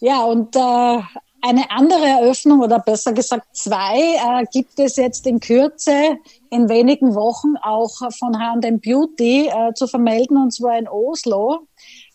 Ja, 0.00 0.22
und 0.24 0.54
äh, 0.56 1.02
eine 1.40 1.70
andere 1.70 2.06
Eröffnung 2.06 2.60
oder 2.62 2.78
besser 2.78 3.12
gesagt 3.12 3.54
zwei 3.54 3.98
äh, 3.98 4.44
gibt 4.50 4.80
es 4.80 4.96
jetzt 4.96 5.26
in 5.26 5.40
Kürze 5.40 6.16
in 6.50 6.68
wenigen 6.68 7.14
Wochen 7.14 7.56
auch 7.62 7.90
von 8.18 8.38
H&M 8.38 8.80
Beauty 8.80 9.48
äh, 9.48 9.74
zu 9.74 9.86
vermelden 9.86 10.38
und 10.38 10.52
zwar 10.52 10.78
in 10.78 10.88
Oslo 10.88 11.66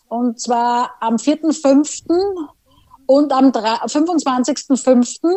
und 0.08 0.40
zwar 0.40 0.90
am 1.00 1.14
4.5. 1.14 2.48
und 3.10 3.32
am 3.32 3.50
25.5. 3.50 5.32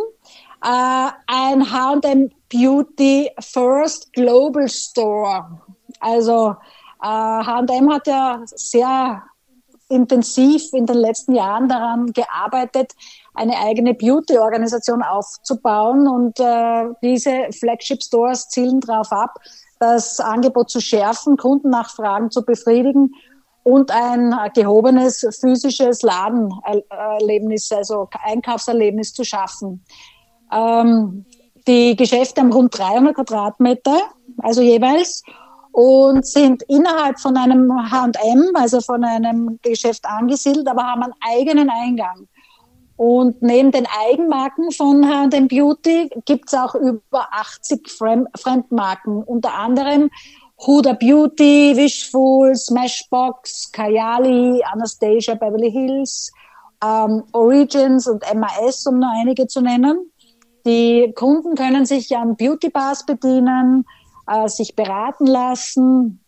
Äh, 0.63 1.12
ein 1.25 1.71
H&M 1.71 2.29
Beauty 2.47 3.31
First 3.39 4.13
Global 4.13 4.69
Store. 4.69 5.59
Also 5.99 6.55
H&M 7.01 7.91
hat 7.91 8.05
ja 8.05 8.41
sehr 8.45 9.23
intensiv 9.89 10.71
in 10.73 10.86
den 10.86 10.97
letzten 10.97 11.33
Jahren 11.33 11.67
daran 11.67 12.13
gearbeitet, 12.13 12.93
eine 13.33 13.57
eigene 13.57 13.95
Beauty-Organisation 13.95 15.01
aufzubauen. 15.01 16.07
Und 16.07 16.39
äh, 16.39 16.86
diese 17.01 17.51
Flagship-Stores 17.51 18.49
zielen 18.49 18.81
darauf 18.81 19.12
ab, 19.12 19.39
das 19.79 20.19
Angebot 20.19 20.69
zu 20.69 20.79
schärfen, 20.79 21.38
Kundennachfragen 21.38 22.29
zu 22.29 22.45
befriedigen 22.45 23.15
und 23.63 23.91
ein 23.91 24.36
gehobenes 24.54 25.26
physisches 25.39 26.02
Ladenerlebnis, 26.02 27.71
also 27.71 28.10
Einkaufserlebnis 28.23 29.13
zu 29.13 29.23
schaffen. 29.23 29.84
Ähm, 30.52 31.26
die 31.67 31.95
Geschäfte 31.95 32.41
haben 32.41 32.52
rund 32.52 32.78
300 32.78 33.15
Quadratmeter, 33.15 33.97
also 34.39 34.62
jeweils 34.62 35.23
und 35.71 36.26
sind 36.26 36.62
innerhalb 36.63 37.19
von 37.19 37.36
einem 37.36 37.71
H&M, 37.91 38.52
also 38.54 38.80
von 38.80 39.04
einem 39.04 39.60
Geschäft 39.63 40.06
angesiedelt, 40.06 40.67
aber 40.67 40.84
haben 40.84 41.04
einen 41.04 41.13
eigenen 41.21 41.69
Eingang. 41.69 42.28
Und 42.95 43.41
neben 43.41 43.71
den 43.71 43.88
Eigenmarken 44.08 44.71
von 44.71 45.08
H&M 45.08 45.47
Beauty 45.47 46.10
gibt 46.26 46.49
es 46.49 46.54
auch 46.54 46.76
über 46.76 47.28
80 47.32 47.89
Fremdmarken, 47.89 49.23
unter 49.23 49.56
anderem 49.56 50.12
Huda 50.65 50.93
Beauty, 50.93 51.76
Wishful, 51.76 52.56
Smashbox, 52.56 53.71
Kayali, 53.73 54.62
Anastasia 54.71 55.36
Beverly 55.36 55.69
Hills, 55.69 56.32
ähm, 56.84 57.23
Origins 57.34 58.08
und 58.08 58.23
MAS, 58.34 58.86
um 58.88 58.99
nur 58.99 59.12
einige 59.13 59.47
zu 59.47 59.62
nennen. 59.62 60.12
Die 60.65 61.12
Kunden 61.15 61.56
können 61.56 61.86
sich 61.86 62.15
an 62.15 62.38
Beauty 62.38 62.69
Bars 62.69 63.06
bedienen, 63.06 63.86
äh, 64.28 64.47
sich 64.47 64.76
beraten 64.76 65.28
lassen. 65.28 66.21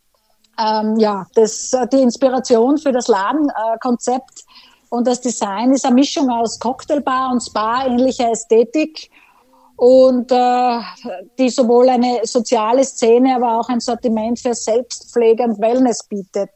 Ähm, 0.58 0.96
ja, 0.98 1.26
das, 1.34 1.72
äh, 1.72 1.86
die 1.88 2.02
Inspiration 2.02 2.76
für 2.76 2.92
das 2.92 3.08
Ladenkonzept 3.08 4.40
äh, 4.40 4.86
und 4.90 5.06
das 5.06 5.20
Design 5.20 5.72
ist 5.72 5.86
eine 5.86 5.94
Mischung 5.94 6.30
aus 6.30 6.58
Cocktailbar 6.58 7.32
und 7.32 7.40
Spa-ähnlicher 7.40 8.30
Ästhetik 8.30 9.10
und 9.76 10.32
äh, 10.32 10.80
die 11.38 11.50
sowohl 11.50 11.88
eine 11.88 12.20
soziale 12.24 12.84
Szene, 12.84 13.36
aber 13.36 13.60
auch 13.60 13.68
ein 13.68 13.80
Sortiment 13.80 14.38
für 14.38 14.54
Selbstpflege 14.54 15.44
und 15.44 15.60
Wellness 15.60 16.06
bietet. 16.08 16.50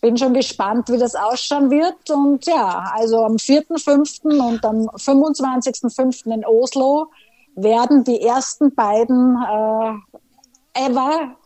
Bin 0.00 0.16
schon 0.16 0.34
gespannt, 0.34 0.88
wie 0.88 0.98
das 0.98 1.14
ausschauen 1.14 1.70
wird. 1.70 2.10
Und 2.10 2.46
ja, 2.46 2.92
also 2.94 3.24
am 3.24 3.36
4.5. 3.36 4.22
und 4.24 4.64
am 4.64 4.88
25.5. 4.88 6.32
in 6.32 6.44
Oslo 6.44 7.06
werden 7.54 8.02
die 8.04 8.20
ersten 8.20 8.74
beiden 8.74 9.36
äh, 9.36 10.84
ever 10.86 11.36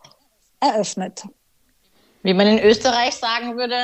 eröffnet. 0.59 1.23
Wie 2.23 2.33
man 2.33 2.47
in 2.47 2.59
Österreich 2.59 3.15
sagen 3.15 3.57
würde, 3.57 3.75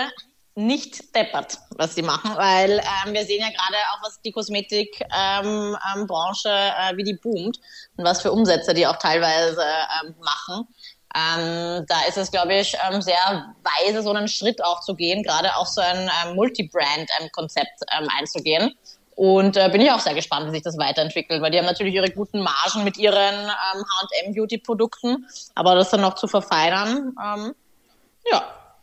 nicht 0.55 1.15
deppert, 1.15 1.57
was 1.77 1.95
sie 1.95 2.03
machen, 2.03 2.35
weil 2.35 2.71
ähm, 2.71 3.13
wir 3.13 3.25
sehen 3.25 3.41
ja 3.41 3.49
gerade 3.49 3.77
auch, 3.91 4.03
was 4.03 4.21
die 4.21 4.31
Kosmetikbranche, 4.31 5.09
ähm, 5.49 5.77
ähm, 5.95 6.07
äh, 6.07 6.97
wie 6.97 7.03
die 7.03 7.15
boomt 7.15 7.59
und 7.97 8.05
was 8.05 8.21
für 8.21 8.31
Umsätze 8.31 8.73
die 8.73 8.85
auch 8.85 8.97
teilweise 8.97 9.63
ähm, 9.63 10.15
machen. 10.19 10.67
Ähm, 11.15 11.85
da 11.87 11.95
ist 12.07 12.17
es, 12.17 12.31
glaube 12.31 12.55
ich, 12.55 12.75
ähm, 12.87 13.01
sehr 13.01 13.53
weise, 13.63 14.01
so 14.01 14.11
einen 14.11 14.27
Schritt 14.27 14.63
auch 14.63 14.81
zu 14.81 14.95
gehen, 14.95 15.23
gerade 15.23 15.55
auch 15.55 15.67
so 15.67 15.81
ein 15.81 16.09
ähm, 16.25 16.35
Multibrand-Konzept 16.35 17.81
ähm, 17.97 18.07
einzugehen. 18.17 18.75
Und 19.15 19.57
äh, 19.57 19.69
bin 19.69 19.81
ich 19.81 19.91
auch 19.91 19.99
sehr 19.99 20.15
gespannt, 20.15 20.47
wie 20.47 20.51
sich 20.51 20.63
das 20.63 20.77
weiterentwickelt, 20.77 21.39
weil 21.41 21.51
die 21.51 21.59
haben 21.59 21.67
natürlich 21.67 21.93
ihre 21.93 22.09
guten 22.09 22.41
Margen 22.41 22.83
mit 22.83 22.97
ihren 22.97 23.43
ähm, 23.43 23.49
H&M 23.83 24.33
Beauty 24.33 24.57
Produkten, 24.57 25.27
aber 25.53 25.75
das 25.75 25.91
dann 25.91 26.01
noch 26.01 26.15
zu 26.15 26.27
verfeinern, 26.27 27.15
ähm, 27.23 27.55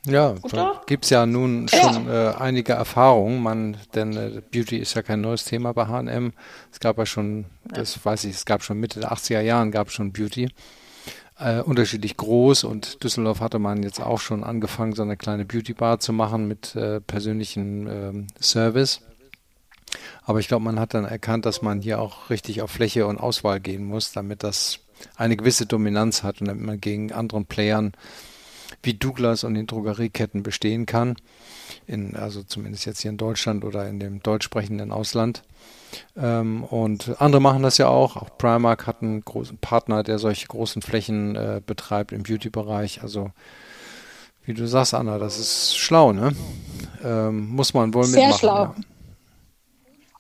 ja. 0.07 0.35
Ja, 0.53 0.81
gibt 0.87 1.05
es 1.05 1.11
ja 1.11 1.27
nun 1.27 1.69
schon 1.69 2.07
ja. 2.07 2.31
Äh, 2.31 2.35
einige 2.37 2.73
Erfahrungen, 2.73 3.43
man, 3.43 3.77
denn 3.95 4.17
äh, 4.17 4.43
Beauty 4.51 4.79
ist 4.79 4.95
ja 4.95 5.03
kein 5.03 5.21
neues 5.21 5.45
Thema 5.45 5.73
bei 5.73 5.87
H&M. 5.87 6.33
Es 6.73 6.81
gab 6.81 6.99
ja 6.99 7.07
schon, 7.07 7.47
ja. 7.71 7.79
das 7.79 8.05
weiß 8.05 8.25
ich, 8.25 8.37
es 8.37 8.45
gab 8.45 8.63
schon 8.63 8.79
Mitte 8.79 9.01
der 9.01 9.13
80er 9.13 9.41
Jahren 9.41 9.71
gab 9.71 9.89
es 9.89 9.95
schon 9.95 10.13
Beauty. 10.13 10.51
Äh, 11.39 11.61
unterschiedlich 11.61 12.17
groß 12.17 12.65
und 12.65 13.03
Düsseldorf 13.03 13.41
hatte 13.41 13.59
man 13.59 13.83
jetzt 13.83 14.01
auch 14.01 14.21
schon 14.21 14.45
angefangen, 14.45 14.95
so 14.95 15.03
eine 15.03 15.17
kleine 15.17 15.47
Beauty 15.47 15.73
Bar 15.73 15.99
zu 15.99 16.13
machen 16.13 16.47
mit 16.47 16.77
äh, 16.77 17.01
persönlichem 17.01 17.87
ähm, 17.87 18.27
Service. 18.41 19.01
Aber 20.23 20.39
ich 20.39 20.49
glaube, 20.49 20.65
man 20.65 20.79
hat 20.79 20.95
dann 20.95 21.05
erkannt, 21.05 21.47
dass 21.47 21.63
man 21.63 21.81
hier 21.81 22.01
auch 22.01 22.31
richtig 22.31 22.63
auf 22.63 22.71
Fläche 22.71 23.07
und 23.07 23.19
Auswahl 23.19 23.59
gehen 23.59 23.85
muss, 23.85 24.13
damit 24.13 24.43
das 24.43 24.81
eine 25.17 25.37
gewisse 25.37 25.67
Dominanz 25.67 26.23
hat 26.23 26.41
und 26.41 26.49
damit 26.49 26.65
man 26.65 26.81
gegen 26.81 27.13
anderen 27.13 27.47
Playern 27.47 27.93
wie 28.83 28.95
Douglas 28.95 29.45
und 29.45 29.55
den 29.55 29.67
Drogerieketten 29.67 30.43
bestehen 30.43 30.87
kann. 30.87 31.17
In, 31.87 32.17
also 32.17 32.43
zumindest 32.43 32.87
jetzt 32.87 33.01
hier 33.01 33.11
in 33.11 33.17
Deutschland 33.17 33.65
oder 33.65 33.89
in 33.89 34.01
dem 34.01 34.23
deutsch 34.23 34.45
sprechenden 34.45 34.93
Ausland. 34.93 35.43
Ähm, 36.17 36.65
und 36.65 37.21
andere 37.21 37.41
machen 37.41 37.63
das 37.63 37.79
ja 37.79 37.89
auch. 37.89 38.17
Auch 38.17 38.37
Primark 38.39 38.87
hat 38.87 39.03
einen 39.03 39.25
großen 39.25 39.59
Partner, 39.59 40.03
der 40.03 40.19
solche 40.19 40.47
großen 40.47 40.83
Flächen 40.83 41.37
äh, 41.37 41.61
betreibt 41.65 42.13
im 42.13 42.23
Beauty-Bereich. 42.23 43.03
Also 43.03 43.31
wie 44.45 44.55
du 44.55 44.67
sagst, 44.67 44.95
Anna, 44.95 45.19
das 45.19 45.39
ist 45.39 45.77
schlau, 45.77 46.13
ne? 46.13 46.33
Ähm, 47.05 47.49
muss 47.51 47.75
man 47.75 47.93
wohl 47.95 48.05
Sehr 48.05 48.29
mitmachen. 48.29 48.31
Sehr 48.33 48.39
schlau. 48.39 48.63
Ja. 48.63 48.75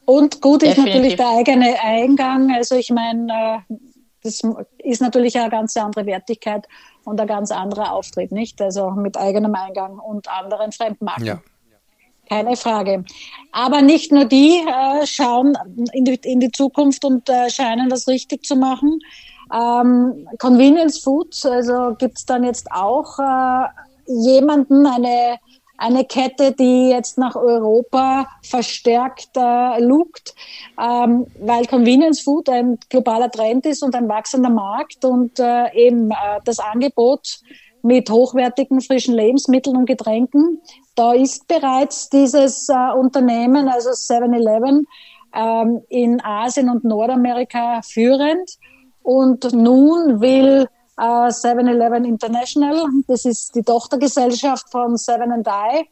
Und 0.04 0.40
gut 0.40 0.62
ist 0.62 0.70
Definitiv. 0.70 0.94
natürlich 0.94 1.16
der 1.16 1.28
eigene 1.28 1.80
Eingang. 1.80 2.52
Also 2.52 2.74
ich 2.74 2.90
meine, 2.90 3.64
äh, 3.68 3.74
das 4.22 4.42
ist 4.78 5.00
natürlich 5.00 5.38
eine 5.38 5.50
ganz 5.50 5.76
andere 5.76 6.04
Wertigkeit 6.06 6.66
und 7.04 7.20
ein 7.20 7.26
ganz 7.26 7.50
anderer 7.50 7.92
Auftritt, 7.92 8.32
nicht? 8.32 8.60
Also 8.60 8.90
mit 8.90 9.16
eigenem 9.16 9.54
Eingang 9.54 9.98
und 9.98 10.28
anderen 10.28 10.72
Fremdmarken. 10.72 11.26
Ja. 11.26 11.40
keine 12.28 12.56
Frage. 12.56 13.04
Aber 13.52 13.82
nicht 13.82 14.12
nur 14.12 14.24
die 14.24 14.58
äh, 14.58 15.06
schauen 15.06 15.56
in 15.92 16.04
die, 16.04 16.20
in 16.24 16.40
die 16.40 16.52
Zukunft 16.52 17.04
und 17.04 17.28
äh, 17.28 17.50
scheinen 17.50 17.88
das 17.88 18.06
richtig 18.06 18.44
zu 18.44 18.56
machen. 18.56 19.00
Ähm, 19.52 20.28
Convenience 20.38 20.98
Food, 20.98 21.34
also 21.44 21.96
gibt 21.98 22.18
es 22.18 22.26
dann 22.26 22.44
jetzt 22.44 22.70
auch 22.70 23.18
äh, 23.18 23.66
jemanden, 24.06 24.86
eine, 24.86 25.38
eine 25.80 26.04
Kette, 26.04 26.52
die 26.52 26.90
jetzt 26.90 27.18
nach 27.18 27.34
Europa 27.34 28.28
verstärkt 28.42 29.30
äh, 29.36 29.80
lugt, 29.80 30.34
ähm, 30.80 31.26
weil 31.40 31.66
Convenience 31.66 32.20
Food 32.20 32.48
ein 32.48 32.78
globaler 32.88 33.30
Trend 33.30 33.66
ist 33.66 33.82
und 33.82 33.94
ein 33.94 34.08
wachsender 34.08 34.50
Markt 34.50 35.04
und 35.04 35.40
äh, 35.40 35.72
eben 35.74 36.10
äh, 36.10 36.14
das 36.44 36.58
Angebot 36.58 37.40
mit 37.82 38.10
hochwertigen 38.10 38.80
frischen 38.82 39.14
Lebensmitteln 39.14 39.76
und 39.76 39.86
Getränken 39.86 40.60
da 41.00 41.14
ist 41.14 41.48
bereits 41.48 42.10
dieses 42.10 42.68
äh, 42.68 42.92
Unternehmen, 42.94 43.68
also 43.68 43.88
7-Eleven, 43.88 44.86
ähm, 45.34 45.80
in 45.88 46.22
Asien 46.22 46.68
und 46.68 46.84
Nordamerika 46.84 47.80
führend. 47.82 48.58
Und 49.02 49.50
nun 49.54 50.20
will 50.20 50.68
äh, 51.00 51.30
7-Eleven 51.30 52.04
International, 52.04 52.86
das 53.08 53.24
ist 53.24 53.54
die 53.54 53.62
Tochtergesellschaft 53.62 54.70
von 54.70 54.96
Seven 54.96 55.32
and 55.32 55.48
I, 55.48 55.88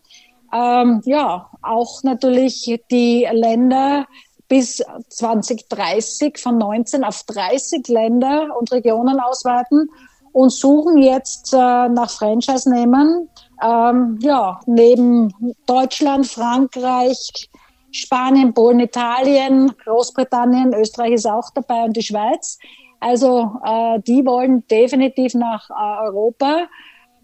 ähm, 0.53 1.03
ja, 1.05 1.51
auch 1.63 2.03
natürlich 2.03 2.81
die 2.91 3.29
Länder 3.31 4.07
bis 4.49 4.83
2030 5.11 6.39
von 6.39 6.59
19 6.59 7.05
auf 7.05 7.23
30 7.25 7.87
Länder 7.89 8.57
und 8.59 8.73
Regionen 8.73 9.21
ausweiten 9.21 9.91
und 10.33 10.51
suchen 10.51 10.99
jetzt 10.99 11.53
äh, 11.53 11.57
nach 11.89 12.11
Franchise-Nehmern. 12.11 13.29
Ähm, 13.63 14.19
ja, 14.23 14.61
neben 14.67 15.57
Deutschland, 15.67 16.27
Frankreich, 16.27 17.51
Spanien, 17.91 18.55
Polen, 18.55 18.81
Italien, 18.81 19.73
Großbritannien, 19.85 20.73
Österreich 20.75 21.13
ist 21.13 21.27
auch 21.27 21.51
dabei 21.55 21.85
und 21.85 21.97
die 21.97 22.03
Schweiz. 22.03 22.59
Also 23.01 23.53
äh, 23.65 24.01
die 24.01 24.27
wollen 24.27 24.67
definitiv 24.69 25.35
nach 25.35 25.71
äh, 25.71 26.07
Europa. 26.07 26.67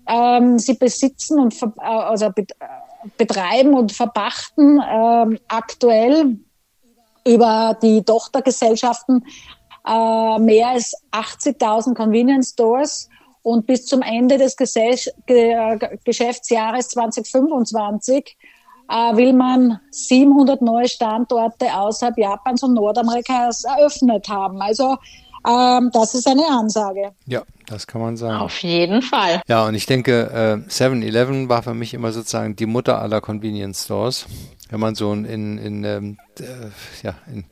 Ähm, 0.07 0.59
sie 0.59 0.75
besitzen 0.75 1.41
und 1.41 1.55
äh, 1.63 1.81
also 1.81 2.31
bet 2.31 2.53
äh, 2.53 2.55
betreiben 3.17 3.75
und 3.75 3.93
verpachten 3.93 4.83
ähm, 4.83 5.39
aktuell 5.49 6.39
über 7.27 7.77
die 7.83 8.03
Tochtergesellschaften 8.03 9.25
äh, 9.87 10.39
mehr 10.39 10.69
als 10.69 10.95
80.000 11.13 11.95
Convenience 11.95 12.49
Stores 12.51 13.09
und 13.43 13.67
bis 13.67 13.87
zum 13.87 14.01
Ende 14.01 14.39
des 14.39 14.57
Geschäftsjahres 14.57 16.89
2025 16.89 18.39
äh, 18.89 19.17
will 19.17 19.35
man 19.35 19.81
700 19.91 20.63
neue 20.63 20.89
Standorte 20.89 21.67
außerhalb 21.75 22.17
Japans 22.17 22.63
und 22.63 22.73
Nordamerikas 22.75 23.65
eröffnet 23.65 24.29
haben. 24.29 24.63
Also 24.63 24.97
ähm, 25.47 25.91
das 25.93 26.15
ist 26.15 26.27
eine 26.27 26.47
Ansage. 26.49 27.13
Ja, 27.27 27.43
das 27.67 27.87
kann 27.87 28.01
man 28.01 28.17
sagen. 28.17 28.41
Auf 28.41 28.59
jeden 28.59 29.03
Fall. 29.03 29.43
Ja, 29.47 29.67
und 29.67 29.75
ich 29.75 29.87
denke, 29.87 30.65
7-Eleven 30.69 31.47
äh, 31.47 31.49
war 31.49 31.63
für 31.63 31.75
mich 31.75 31.95
immer 31.95 32.13
sozusagen 32.13 32.57
die 32.57 32.67
Mutter 32.67 33.01
aller 33.01 33.21
Convenience 33.21 33.85
Stores. 33.85 34.27
Wenn 34.71 34.81
man 34.81 34.95
so 34.95 35.13
in, 35.13 35.25
in, 35.25 35.59
in 35.59 35.85
ähm, 35.85 36.19
äh, 36.41 36.45
ja, 37.03 37.15
in 37.33 37.45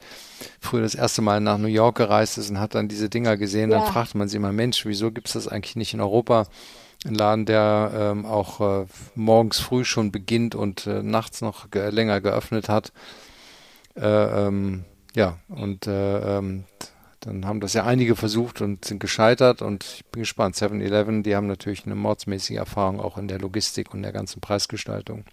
früher 0.60 0.82
das 0.82 0.94
erste 0.94 1.22
Mal 1.22 1.40
nach 1.40 1.58
New 1.58 1.68
York 1.68 1.96
gereist 1.96 2.38
ist 2.38 2.50
und 2.50 2.58
hat 2.58 2.74
dann 2.74 2.88
diese 2.88 3.08
Dinger 3.08 3.36
gesehen, 3.36 3.70
ja. 3.70 3.78
dann 3.78 3.92
fragt 3.92 4.14
man 4.14 4.28
sich 4.28 4.36
immer, 4.36 4.52
Mensch, 4.52 4.84
wieso 4.86 5.10
gibt 5.10 5.28
es 5.28 5.34
das 5.34 5.48
eigentlich 5.48 5.76
nicht 5.76 5.94
in 5.94 6.00
Europa? 6.00 6.46
Ein 7.04 7.14
Laden, 7.14 7.46
der 7.46 7.90
ähm, 7.94 8.26
auch 8.26 8.60
äh, 8.60 8.86
morgens 9.14 9.58
früh 9.58 9.84
schon 9.84 10.12
beginnt 10.12 10.54
und 10.54 10.86
äh, 10.86 11.02
nachts 11.02 11.40
noch 11.40 11.70
ge 11.70 11.90
länger 11.90 12.20
geöffnet 12.20 12.68
hat. 12.68 12.92
Äh, 13.96 14.06
ähm, 14.06 14.84
ja, 15.14 15.38
und 15.48 15.86
äh, 15.86 16.38
ähm, 16.38 16.64
dann 17.24 17.46
haben 17.46 17.60
das 17.60 17.72
ja 17.72 17.84
einige 17.84 18.16
versucht 18.16 18.60
und 18.60 18.84
sind 18.84 18.98
gescheitert 18.98 19.62
und 19.62 19.84
ich 19.84 20.04
bin 20.06 20.22
gespannt. 20.22 20.56
7-Eleven, 20.56 21.22
die 21.22 21.36
haben 21.36 21.46
natürlich 21.46 21.86
eine 21.86 21.94
mordsmäßige 21.94 22.56
Erfahrung 22.56 23.00
auch 23.00 23.16
in 23.16 23.28
der 23.28 23.38
Logistik 23.38 23.94
und 23.94 24.02
der 24.02 24.12
ganzen 24.12 24.40
Preisgestaltung. 24.40 25.24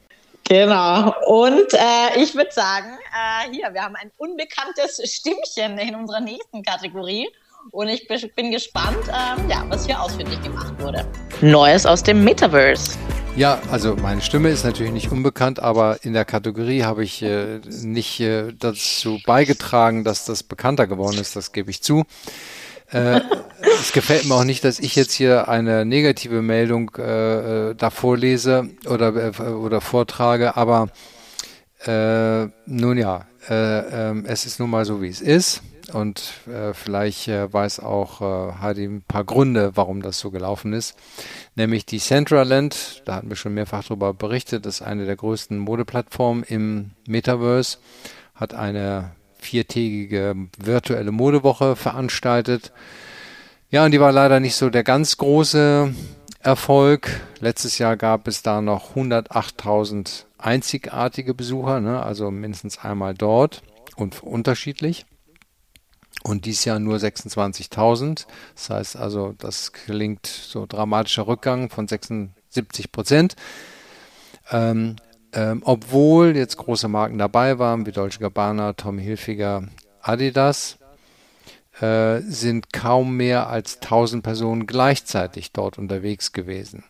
Genau. 0.47 1.13
Und 1.27 1.73
äh, 1.73 2.21
ich 2.21 2.35
würde 2.35 2.51
sagen, 2.51 2.87
äh, 2.87 3.51
hier, 3.51 3.73
wir 3.73 3.83
haben 3.83 3.95
ein 3.95 4.11
unbekanntes 4.17 5.01
Stimmchen 5.11 5.77
in 5.77 5.95
unserer 5.95 6.21
nächsten 6.21 6.63
Kategorie. 6.63 7.27
Und 7.71 7.89
ich 7.89 8.07
bin 8.07 8.51
gespannt, 8.51 8.97
ähm, 9.07 9.49
ja, 9.49 9.63
was 9.67 9.85
hier 9.85 10.01
ausfindig 10.01 10.41
gemacht 10.41 10.73
wurde. 10.79 11.05
Neues 11.41 11.85
aus 11.85 12.01
dem 12.01 12.23
Metaverse. 12.23 12.97
Ja, 13.39 13.61
also 13.71 13.95
meine 13.95 14.19
Stimme 14.19 14.49
ist 14.49 14.65
natürlich 14.65 14.91
nicht 14.91 15.13
unbekannt, 15.13 15.61
aber 15.61 16.03
in 16.03 16.11
der 16.11 16.25
Kategorie 16.25 16.83
habe 16.83 17.05
ich 17.05 17.21
äh, 17.21 17.61
nicht 17.69 18.19
äh, 18.19 18.51
dazu 18.51 19.17
beigetragen, 19.25 20.03
dass 20.03 20.25
das 20.25 20.43
bekannter 20.43 20.87
geworden 20.87 21.17
ist, 21.17 21.37
das 21.37 21.53
gebe 21.53 21.71
ich 21.71 21.81
zu. 21.81 22.03
Äh, 22.91 23.21
es 23.79 23.93
gefällt 23.93 24.25
mir 24.25 24.35
auch 24.35 24.43
nicht, 24.43 24.65
dass 24.65 24.77
ich 24.79 24.93
jetzt 24.97 25.13
hier 25.13 25.47
eine 25.47 25.85
negative 25.85 26.41
Meldung 26.41 26.91
äh, 26.97 27.69
äh 27.69 27.75
da 27.75 27.91
vorlese 27.91 28.71
oder, 28.85 29.15
äh, 29.15 29.41
oder 29.43 29.79
vortrage, 29.79 30.57
aber 30.57 30.89
äh, 31.85 32.45
nun 32.65 32.97
ja, 32.97 33.25
äh, 33.49 34.09
äh, 34.09 34.23
es 34.25 34.47
ist 34.47 34.59
nun 34.59 34.69
mal 34.69 34.83
so, 34.83 35.01
wie 35.01 35.07
es 35.07 35.21
ist. 35.21 35.61
Und 35.89 36.33
äh, 36.47 36.73
vielleicht 36.73 37.27
äh, 37.27 37.51
weiß 37.51 37.79
auch 37.79 38.21
äh, 38.21 38.53
Heidi 38.61 38.85
ein 38.85 39.01
paar 39.01 39.23
Gründe, 39.23 39.71
warum 39.75 40.01
das 40.01 40.19
so 40.19 40.31
gelaufen 40.31 40.73
ist. 40.73 40.95
Nämlich 41.55 41.85
die 41.85 41.99
Centraland, 41.99 43.01
da 43.05 43.15
hatten 43.15 43.29
wir 43.29 43.35
schon 43.35 43.53
mehrfach 43.53 43.83
darüber 43.83 44.13
berichtet, 44.13 44.65
ist 44.65 44.81
eine 44.81 45.05
der 45.05 45.15
größten 45.15 45.57
Modeplattformen 45.57 46.43
im 46.43 46.91
Metaverse, 47.07 47.77
hat 48.35 48.53
eine 48.53 49.11
viertägige 49.39 50.35
virtuelle 50.57 51.11
Modewoche 51.11 51.75
veranstaltet. 51.75 52.71
Ja, 53.71 53.85
und 53.85 53.91
die 53.91 53.99
war 53.99 54.11
leider 54.11 54.39
nicht 54.39 54.55
so 54.55 54.69
der 54.69 54.83
ganz 54.83 55.17
große 55.17 55.93
Erfolg. 56.41 57.21
Letztes 57.39 57.77
Jahr 57.77 57.97
gab 57.97 58.27
es 58.27 58.41
da 58.41 58.61
noch 58.61 58.95
108.000 58.95 60.25
einzigartige 60.37 61.33
Besucher, 61.33 61.79
ne? 61.79 62.01
also 62.01 62.31
mindestens 62.31 62.79
einmal 62.79 63.13
dort 63.13 63.61
und 63.95 64.23
unterschiedlich. 64.23 65.05
Und 66.23 66.45
dies 66.45 66.65
Jahr 66.65 66.79
nur 66.79 66.97
26.000. 66.97 68.25
Das 68.55 68.69
heißt 68.69 68.95
also, 68.97 69.33
das 69.37 69.71
klingt 69.71 70.27
so 70.27 70.65
dramatischer 70.65 71.27
Rückgang 71.27 71.69
von 71.69 71.87
76 71.87 72.91
Prozent. 72.91 73.35
Ähm, 74.51 74.97
ähm, 75.31 75.61
obwohl 75.63 76.35
jetzt 76.35 76.57
große 76.57 76.87
Marken 76.87 77.17
dabei 77.17 77.59
waren, 77.59 77.85
wie 77.85 77.91
Deutsche 77.91 78.19
Gabbana, 78.19 78.73
Tommy 78.73 79.03
Hilfiger, 79.03 79.63
Adidas, 80.01 80.77
äh, 81.79 82.21
sind 82.21 82.73
kaum 82.73 83.15
mehr 83.15 83.47
als 83.47 83.79
1000 83.79 84.23
Personen 84.23 84.67
gleichzeitig 84.67 85.51
dort 85.51 85.77
unterwegs 85.77 86.33
gewesen. 86.33 86.83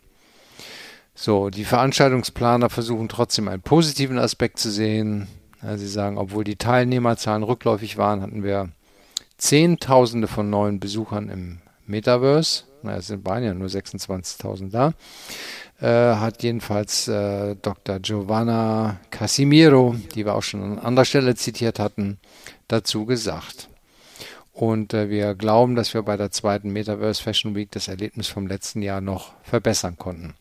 So, 1.14 1.50
die 1.50 1.66
Veranstaltungsplaner 1.66 2.70
versuchen 2.70 3.10
trotzdem 3.10 3.50
einen 3.50 3.62
positiven 3.62 4.18
Aspekt 4.18 4.58
zu 4.58 4.72
sehen. 4.72 5.28
Ja, 5.62 5.78
sie 5.78 5.88
sagen, 5.88 6.18
obwohl 6.18 6.46
die 6.46 6.56
Teilnehmerzahlen 6.56 7.44
rückläufig 7.44 7.98
waren, 7.98 8.22
hatten 8.22 8.42
wir 8.42 8.70
Zehntausende 9.40 10.28
von 10.28 10.50
neuen 10.50 10.80
Besuchern 10.80 11.30
im 11.30 11.58
Metaverse. 11.88 12.66
Na, 12.84 12.96
es 12.96 13.12
waren 13.26 13.44
ja 13.44 13.54
nur 13.54 13.68
26.000 13.68 14.70
da 14.70 14.94
äh, 15.82 15.88
hat 15.88 16.44
jedenfalls 16.44 17.08
äh, 17.08 17.56
Dr. 17.56 18.00
Giovanna 18.00 19.00
Casimiro, 19.10 19.96
die 20.14 20.26
wir 20.26 20.36
auch 20.36 20.44
schon 20.44 20.62
an 20.62 20.80
anderer 20.80 21.06
Stelle 21.06 21.36
zitiert 21.36 21.80
hatten, 21.80 22.20
dazu 22.68 23.06
gesagt. 23.06 23.70
Und 24.52 24.94
äh, 24.94 25.10
wir 25.10 25.36
glauben, 25.36 25.76
dass 25.76 25.94
wir 25.94 26.04
bei 26.04 26.18
der 26.18 26.32
zweiten 26.32 26.72
Metaverse 26.72 27.24
Fashion 27.24 27.56
Week 27.56 27.72
das 27.72 27.88
Erlebnis 27.88 28.28
vom 28.28 28.48
letzten 28.48 28.82
Jahr 28.82 29.00
noch 29.00 29.34
verbessern 29.44 29.98
konnten. 29.98 30.34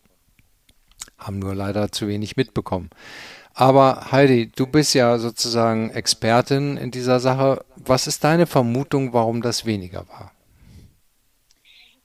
Haben 1.18 1.38
nur 1.38 1.54
leider 1.54 1.92
zu 1.92 2.08
wenig 2.08 2.36
mitbekommen. 2.36 2.90
Aber 3.60 4.12
Heidi, 4.12 4.52
du 4.54 4.68
bist 4.68 4.94
ja 4.94 5.18
sozusagen 5.18 5.90
Expertin 5.90 6.76
in 6.76 6.92
dieser 6.92 7.18
Sache. 7.18 7.64
Was 7.74 8.06
ist 8.06 8.22
deine 8.22 8.46
Vermutung, 8.46 9.12
warum 9.12 9.42
das 9.42 9.66
weniger 9.66 10.08
war? 10.08 10.30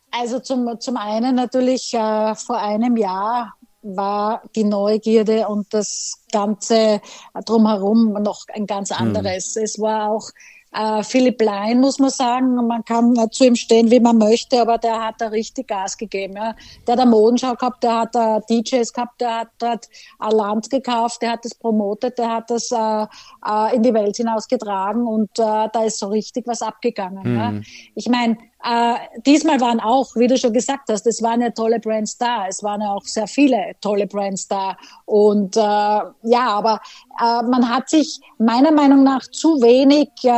Also 0.09 0.39
zum, 0.39 0.79
zum 0.79 0.97
einen 0.97 1.35
natürlich 1.35 1.93
äh, 1.93 2.33
vor 2.33 2.57
einem 2.57 2.97
Jahr 2.97 3.53
war 3.83 4.41
die 4.55 4.63
Neugierde 4.63 5.47
und 5.47 5.71
das 5.75 6.23
Ganze 6.31 7.01
drumherum 7.45 8.13
noch 8.13 8.45
ein 8.51 8.65
ganz 8.65 8.89
hm. 8.89 8.97
anderes. 9.07 9.53
Hm. 9.55 9.63
Es 9.63 9.79
war 9.79 10.09
auch 10.09 10.31
äh, 10.73 11.03
Philipp 11.03 11.41
Lein, 11.41 11.79
muss 11.79 11.99
man 11.99 12.09
sagen, 12.09 12.55
man 12.55 12.83
kann 12.85 13.15
zu 13.31 13.45
ihm 13.45 13.55
stehen, 13.55 13.91
wie 13.91 13.99
man 13.99 14.17
möchte, 14.17 14.61
aber 14.61 14.77
der 14.77 15.03
hat 15.05 15.15
da 15.19 15.27
richtig 15.27 15.67
Gas 15.67 15.97
gegeben. 15.97 16.35
Ja. 16.35 16.55
Der 16.87 16.93
hat 16.93 17.01
eine 17.01 17.09
Modenschau 17.09 17.53
gehabt, 17.55 17.83
der 17.83 17.99
hat 17.99 18.15
da 18.15 18.39
DJs 18.39 18.91
gehabt, 18.93 19.21
der 19.21 19.39
hat 19.41 19.49
dort 19.59 19.87
ein 20.19 20.31
Land 20.31 20.69
gekauft, 20.69 21.21
der 21.21 21.31
hat 21.31 21.45
das 21.45 21.55
promotet, 21.55 22.17
der 22.17 22.29
hat 22.29 22.49
das 22.49 22.71
äh, 22.71 23.05
äh, 23.47 23.75
in 23.75 23.83
die 23.83 23.93
Welt 23.93 24.17
hinausgetragen 24.17 25.05
und 25.05 25.29
äh, 25.37 25.67
da 25.71 25.83
ist 25.85 25.99
so 25.99 26.07
richtig 26.07 26.47
was 26.47 26.61
abgegangen. 26.61 27.23
Mhm. 27.23 27.37
Ja. 27.37 27.53
Ich 27.95 28.09
meine, 28.09 28.37
äh, 28.63 28.95
diesmal 29.25 29.59
waren 29.59 29.81
auch, 29.81 30.15
wie 30.15 30.27
du 30.27 30.37
schon 30.37 30.53
gesagt 30.53 30.87
hast, 30.89 31.05
es 31.05 31.21
waren 31.21 31.41
ja 31.41 31.49
tolle 31.49 31.79
Brands 31.79 32.17
da. 32.17 32.47
Es 32.47 32.63
waren 32.63 32.81
ja 32.81 32.93
auch 32.93 33.03
sehr 33.03 33.27
viele 33.27 33.73
tolle 33.81 34.07
Brands 34.07 34.47
da. 34.47 34.77
Und 35.05 35.57
äh, 35.57 35.59
ja, 35.59 36.47
aber 36.47 36.79
äh, 37.19 37.43
man 37.43 37.67
hat 37.67 37.89
sich 37.89 38.21
meiner 38.37 38.71
Meinung 38.71 39.03
nach 39.03 39.21
zu 39.27 39.61
wenig 39.61 40.09
äh, 40.23 40.29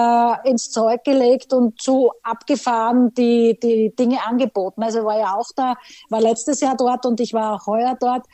ins 0.43 0.71
Zeug 0.71 1.03
gelegt 1.03 1.53
und 1.53 1.81
zu 1.81 2.11
abgefahren 2.23 3.13
die, 3.13 3.57
die 3.61 3.95
Dinge 3.95 4.25
angeboten. 4.25 4.83
Also 4.83 5.03
war 5.03 5.19
ja 5.19 5.35
auch 5.35 5.49
da, 5.55 5.75
war 6.09 6.21
letztes 6.21 6.61
Jahr 6.61 6.75
dort 6.77 7.05
und 7.05 7.19
ich 7.19 7.33
war 7.33 7.55
auch 7.55 7.67
heuer 7.67 7.95
dort. 7.99 8.25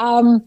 Ähm, 0.00 0.42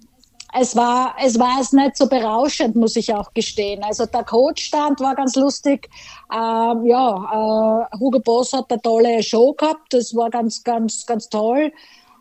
es 0.55 0.75
war, 0.75 1.15
es 1.23 1.39
war 1.39 1.59
es 1.59 1.73
nicht 1.73 1.97
so 1.97 2.07
berauschend, 2.07 2.75
muss 2.75 2.95
ich 2.95 3.13
auch 3.13 3.33
gestehen. 3.33 3.83
Also 3.83 4.05
der 4.05 4.23
Coachstand 4.23 4.99
war 4.99 5.15
ganz 5.15 5.35
lustig. 5.35 5.89
Ähm, 6.31 6.85
ja, 6.85 7.87
äh, 7.91 7.97
Hugo 7.99 8.19
Boss 8.19 8.53
hat 8.53 8.71
eine 8.71 8.81
tolle 8.81 9.23
Show 9.23 9.53
gehabt. 9.53 9.93
Das 9.93 10.15
war 10.15 10.29
ganz, 10.29 10.63
ganz, 10.63 11.05
ganz 11.07 11.27
toll. 11.29 11.71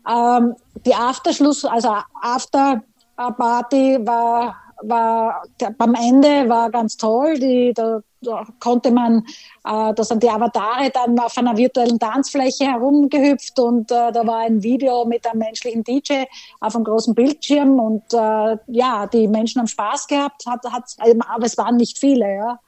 Ähm, 0.09 0.55
die 0.85 0.95
Afterschluss, 0.95 1.63
also 1.63 1.89
After 2.21 2.81
Party 3.15 3.99
war 4.01 4.55
war 4.83 5.43
beim 5.77 5.95
Ende 5.95 6.49
war 6.49 6.69
ganz 6.69 6.97
toll. 6.97 7.37
Die, 7.39 7.73
da, 7.73 8.01
da 8.21 8.45
konnte 8.59 8.91
man, 8.91 9.19
äh, 9.65 9.93
da 9.93 10.03
sind 10.03 10.23
die 10.23 10.29
Avatare 10.29 10.89
dann 10.91 11.17
auf 11.19 11.37
einer 11.37 11.57
virtuellen 11.57 11.99
Tanzfläche 11.99 12.65
herumgehüpft 12.65 13.59
und 13.59 13.91
äh, 13.91 14.11
da 14.11 14.25
war 14.25 14.39
ein 14.39 14.63
Video 14.63 15.05
mit 15.05 15.25
einem 15.27 15.39
menschlichen 15.39 15.83
DJ 15.83 16.23
auf 16.59 16.75
einem 16.75 16.85
großen 16.85 17.15
Bildschirm 17.15 17.79
und 17.79 18.13
äh, 18.13 18.57
ja, 18.67 19.07
die 19.07 19.27
Menschen 19.27 19.59
haben 19.59 19.67
Spaß 19.67 20.07
gehabt, 20.07 20.45
hat, 20.47 20.63
hat, 20.71 20.83
aber 20.99 21.45
es 21.45 21.57
waren 21.57 21.77
nicht 21.77 21.99
viele, 21.99 22.35
ja. 22.35 22.59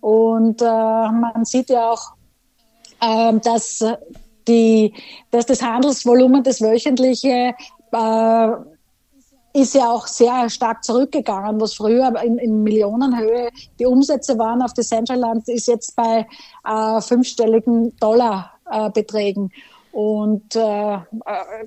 Und 0.00 0.60
äh, 0.60 0.64
man 0.64 1.44
sieht 1.44 1.70
ja 1.70 1.90
auch, 1.90 2.12
äh, 3.00 3.38
dass 3.38 3.82
die, 4.46 4.92
dass 5.30 5.46
das 5.46 5.62
Handelsvolumen, 5.62 6.42
das 6.42 6.60
wöchentliche 6.60 7.54
äh, 7.92 8.48
ist 9.54 9.74
ja 9.74 9.88
auch 9.88 10.08
sehr 10.08 10.50
stark 10.50 10.82
zurückgegangen, 10.82 11.60
was 11.60 11.74
früher 11.74 12.12
in, 12.22 12.38
in 12.38 12.64
Millionenhöhe 12.64 13.50
die 13.78 13.86
Umsätze 13.86 14.36
waren 14.36 14.60
auf 14.62 14.74
Decentraland, 14.74 15.48
ist 15.48 15.68
jetzt 15.68 15.94
bei 15.94 16.26
äh, 16.66 17.00
fünfstelligen 17.00 17.96
Dollarbeträgen. 17.98 19.50
Äh, 19.50 19.94
und 19.94 20.56
äh, 20.56 20.98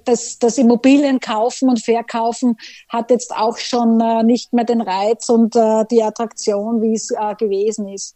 das, 0.03 0.37
das 0.37 0.57
Immobilien 0.57 1.21
kaufen 1.21 1.69
und 1.69 1.81
verkaufen 1.81 2.57
hat 2.89 3.09
jetzt 3.09 3.33
auch 3.33 3.57
schon 3.57 4.01
äh, 4.01 4.21
nicht 4.21 4.51
mehr 4.51 4.65
den 4.65 4.81
Reiz 4.81 5.29
und 5.29 5.55
äh, 5.55 5.85
die 5.89 6.03
Attraktion, 6.03 6.81
wie 6.81 6.93
es 6.93 7.09
äh, 7.11 7.35
gewesen 7.35 7.87
ist. 7.87 8.15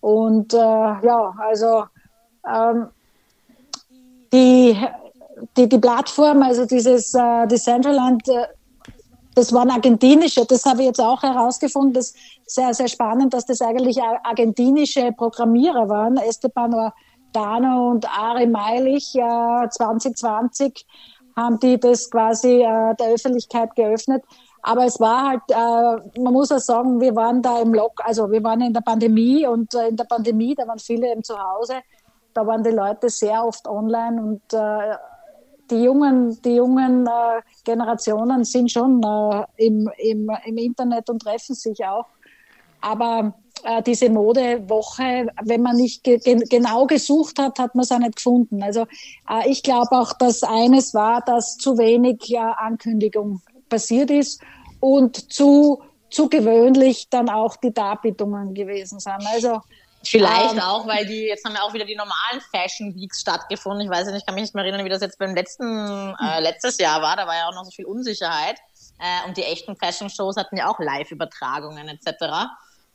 Und 0.00 0.54
äh, 0.54 0.56
ja, 0.56 1.34
also 1.38 1.84
ähm, 2.50 2.86
die, 4.32 4.78
die, 5.58 5.68
die 5.68 5.78
Plattform, 5.78 6.42
also 6.42 6.64
dieses 6.64 7.12
äh, 7.12 7.46
Decentraland, 7.46 8.26
äh, 8.30 8.46
das 9.34 9.52
waren 9.52 9.70
argentinische, 9.70 10.44
das 10.44 10.64
habe 10.64 10.80
ich 10.80 10.86
jetzt 10.88 11.00
auch 11.00 11.22
herausgefunden, 11.22 11.94
das 11.94 12.10
ist 12.10 12.16
sehr, 12.46 12.74
sehr 12.74 12.88
spannend, 12.88 13.32
dass 13.32 13.46
das 13.46 13.60
eigentlich 13.60 14.00
argentinische 14.02 15.12
Programmierer 15.12 15.88
waren, 15.88 16.16
Esteban 16.16 16.92
Dano 17.32 17.90
und 17.90 18.06
Ari 18.08 18.46
Meilich, 18.46 19.14
äh, 19.14 19.68
2020 19.68 20.84
haben 21.36 21.58
die 21.60 21.78
das 21.78 22.10
quasi 22.10 22.62
äh, 22.62 22.94
der 22.96 23.14
Öffentlichkeit 23.14 23.74
geöffnet. 23.76 24.22
Aber 24.62 24.84
es 24.84 25.00
war 25.00 25.30
halt, 25.30 25.42
äh, 25.48 26.20
man 26.20 26.32
muss 26.32 26.52
auch 26.52 26.58
sagen, 26.58 27.00
wir 27.00 27.16
waren 27.16 27.40
da 27.40 27.60
im 27.60 27.72
Lock, 27.72 28.00
also 28.04 28.30
wir 28.30 28.42
waren 28.42 28.60
in 28.60 28.74
der 28.74 28.82
Pandemie 28.82 29.46
und 29.46 29.74
äh, 29.74 29.88
in 29.88 29.96
der 29.96 30.04
Pandemie, 30.04 30.54
da 30.54 30.66
waren 30.66 30.78
viele 30.78 31.10
eben 31.10 31.24
zu 31.24 31.38
Hause, 31.38 31.76
da 32.34 32.46
waren 32.46 32.62
die 32.62 32.70
Leute 32.70 33.08
sehr 33.08 33.44
oft 33.44 33.66
online 33.66 34.20
und 34.20 34.42
äh, 34.52 34.96
die 35.70 35.82
jungen, 35.82 36.40
die 36.42 36.56
jungen 36.56 37.06
äh, 37.06 37.40
Generationen 37.64 38.44
sind 38.44 38.70
schon 38.70 39.02
äh, 39.02 39.66
im, 39.66 39.90
im, 39.98 40.30
im 40.44 40.58
Internet 40.58 41.08
und 41.10 41.22
treffen 41.22 41.54
sich 41.54 41.84
auch. 41.84 42.06
Aber 42.80 43.34
äh, 43.64 43.82
diese 43.82 44.08
Modewoche, 44.08 45.28
wenn 45.42 45.62
man 45.62 45.76
nicht 45.76 46.04
ge 46.04 46.18
genau 46.18 46.86
gesucht 46.86 47.38
hat, 47.38 47.58
hat 47.58 47.74
man 47.74 47.84
es 47.84 47.92
auch 47.92 47.98
nicht 47.98 48.16
gefunden. 48.16 48.62
Also 48.62 48.82
äh, 49.28 49.48
ich 49.48 49.62
glaube 49.62 49.92
auch, 49.92 50.12
dass 50.14 50.42
eines 50.42 50.94
war, 50.94 51.22
dass 51.22 51.56
zu 51.56 51.78
wenig 51.78 52.26
ja, 52.26 52.52
Ankündigung 52.52 53.42
passiert 53.68 54.10
ist 54.10 54.40
und 54.80 55.32
zu, 55.32 55.82
zu 56.10 56.28
gewöhnlich 56.28 57.08
dann 57.10 57.28
auch 57.28 57.56
die 57.56 57.72
Darbietungen 57.72 58.54
gewesen 58.54 58.98
sind. 58.98 59.22
Also 59.32 59.60
Vielleicht 60.02 60.54
ähm, 60.54 60.60
auch, 60.60 60.86
weil 60.86 61.06
die, 61.06 61.26
jetzt 61.26 61.44
haben 61.44 61.54
ja 61.54 61.62
auch 61.62 61.74
wieder 61.74 61.84
die 61.84 61.96
normalen 61.96 62.40
Fashion 62.50 62.94
Weeks 62.94 63.20
stattgefunden. 63.20 63.82
Ich 63.82 63.90
weiß 63.90 64.06
nicht, 64.06 64.16
ich 64.16 64.26
kann 64.26 64.34
mich 64.34 64.42
nicht 64.42 64.54
mehr 64.54 64.64
erinnern, 64.64 64.84
wie 64.84 64.88
das 64.88 65.02
jetzt 65.02 65.18
beim 65.18 65.34
letzten, 65.34 66.14
äh, 66.22 66.40
letztes 66.40 66.78
Jahr 66.78 67.02
war. 67.02 67.16
Da 67.16 67.26
war 67.26 67.34
ja 67.34 67.48
auch 67.48 67.54
noch 67.54 67.64
so 67.64 67.70
viel 67.70 67.84
Unsicherheit. 67.84 68.58
Äh, 68.98 69.28
und 69.28 69.36
die 69.36 69.44
echten 69.44 69.76
Fashion 69.76 70.08
Shows 70.08 70.36
hatten 70.36 70.56
ja 70.56 70.68
auch 70.68 70.78
Live-Übertragungen 70.78 71.88
etc. 71.88 72.06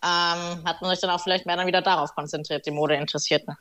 Ähm, 0.04 0.64
hat 0.66 0.82
man 0.82 0.90
sich 0.90 1.00
dann 1.00 1.12
auch 1.12 1.22
vielleicht 1.22 1.46
mehr 1.46 1.58
dann 1.58 1.68
wieder 1.68 1.82
darauf 1.82 2.16
konzentriert, 2.16 2.66
die 2.66 2.72
Modeinteressierten. 2.72 3.56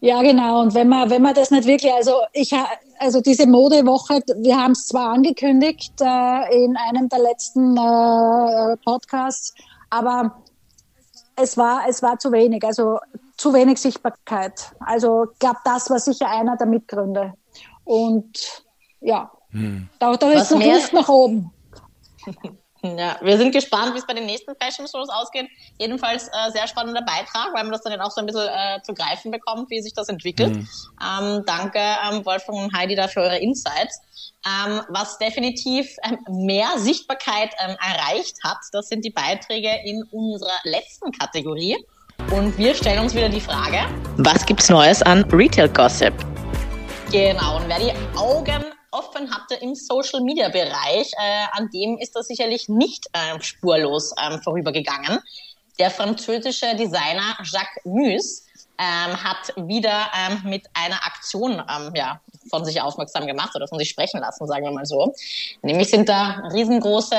Ja, 0.00 0.20
genau. 0.20 0.60
Und 0.60 0.74
wenn 0.74 0.88
man, 0.88 1.08
wenn 1.08 1.22
man 1.22 1.34
das 1.34 1.50
nicht 1.50 1.66
wirklich, 1.66 1.90
also 1.90 2.12
ich, 2.34 2.52
also 2.98 3.22
diese 3.22 3.46
Modewoche, 3.46 4.20
wir 4.36 4.56
haben 4.58 4.72
es 4.72 4.88
zwar 4.88 5.14
angekündigt 5.14 5.94
äh, 6.02 6.64
in 6.64 6.76
einem 6.76 7.08
der 7.08 7.20
letzten 7.20 7.74
äh, 7.78 8.76
Podcasts, 8.84 9.54
aber 9.88 10.42
es 11.36 11.56
war, 11.56 11.82
es 11.88 12.02
war 12.02 12.18
zu 12.18 12.32
wenig, 12.32 12.64
also 12.64 12.98
zu 13.36 13.52
wenig 13.52 13.78
Sichtbarkeit. 13.78 14.74
Also 14.80 15.30
ich 15.32 15.38
glaube, 15.38 15.58
das 15.64 15.90
war 15.90 15.98
sicher 15.98 16.28
einer 16.28 16.56
der 16.56 16.66
Mitgründe. 16.66 17.34
Und 17.84 18.64
ja, 19.00 19.30
hm. 19.50 19.88
da, 19.98 20.16
da 20.16 20.30
ist 20.32 20.50
noch 20.50 20.62
Luft 20.62 20.92
nach 20.92 21.08
oben. 21.08 21.50
Ja, 22.84 23.16
wir 23.22 23.38
sind 23.38 23.52
gespannt, 23.52 23.94
wie 23.94 23.98
es 23.98 24.06
bei 24.06 24.12
den 24.12 24.26
nächsten 24.26 24.54
Fashion 24.60 24.86
Shows 24.86 25.08
ausgeht. 25.08 25.48
Jedenfalls 25.78 26.28
äh, 26.28 26.50
sehr 26.52 26.68
spannender 26.68 27.00
Beitrag, 27.00 27.54
weil 27.54 27.62
man 27.62 27.72
das 27.72 27.80
dann 27.80 27.98
auch 27.98 28.10
so 28.10 28.20
ein 28.20 28.26
bisschen 28.26 28.46
äh, 28.46 28.82
zu 28.82 28.92
greifen 28.92 29.30
bekommt, 29.30 29.70
wie 29.70 29.80
sich 29.80 29.94
das 29.94 30.10
entwickelt. 30.10 30.54
Mhm. 30.54 30.68
Ähm, 31.00 31.42
danke, 31.46 31.78
ähm, 31.78 32.26
Wolfgang 32.26 32.64
und 32.64 32.76
Heidi, 32.76 32.94
dafür 32.94 33.22
eure 33.22 33.38
Insights. 33.38 34.02
Ähm, 34.46 34.82
was 34.90 35.16
definitiv 35.16 35.96
ähm, 36.04 36.18
mehr 36.28 36.68
Sichtbarkeit 36.76 37.54
ähm, 37.58 37.74
erreicht 37.80 38.36
hat, 38.44 38.58
das 38.72 38.88
sind 38.88 39.02
die 39.02 39.10
Beiträge 39.10 39.70
in 39.86 40.02
unserer 40.10 40.58
letzten 40.64 41.10
Kategorie. 41.10 41.78
Und 42.30 42.56
wir 42.58 42.74
stellen 42.74 43.00
uns 43.00 43.14
wieder 43.14 43.30
die 43.30 43.40
Frage, 43.40 43.78
was 44.18 44.44
gibt's 44.44 44.68
Neues 44.68 45.00
an 45.00 45.24
Retail 45.32 45.70
Gossip? 45.70 46.12
Genau, 47.10 47.56
und 47.56 47.68
wer 47.68 47.78
die 47.78 47.92
Augen 48.18 48.64
offen 48.94 49.34
hatte 49.34 49.56
im 49.56 49.74
Social-Media-Bereich, 49.74 51.12
äh, 51.12 51.46
an 51.52 51.68
dem 51.70 51.98
ist 51.98 52.14
das 52.14 52.28
sicherlich 52.28 52.68
nicht 52.68 53.06
äh, 53.12 53.40
spurlos 53.40 54.14
ähm, 54.22 54.40
vorübergegangen. 54.42 55.18
Der 55.78 55.90
französische 55.90 56.74
Designer 56.76 57.36
Jacques 57.42 57.84
Mus 57.84 58.44
ähm, 58.78 59.22
hat 59.22 59.52
wieder 59.68 60.10
ähm, 60.16 60.42
mit 60.44 60.66
einer 60.74 61.04
Aktion 61.04 61.52
ähm, 61.52 61.92
ja, 61.94 62.20
von 62.48 62.64
sich 62.64 62.80
aufmerksam 62.80 63.26
gemacht 63.26 63.54
oder 63.54 63.68
von 63.68 63.78
sich 63.78 63.88
sprechen 63.88 64.20
lassen, 64.20 64.46
sagen 64.46 64.64
wir 64.64 64.72
mal 64.72 64.86
so. 64.86 65.14
Nämlich 65.62 65.90
sind 65.90 66.08
da 66.08 66.42
riesengroße, 66.52 67.16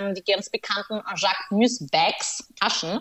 ähm, 0.00 0.14
die 0.14 0.22
ganz 0.22 0.48
bekannten 0.50 1.02
Jacques 1.16 1.50
Mus 1.50 1.84
Bags, 1.90 2.44
Taschen, 2.60 3.00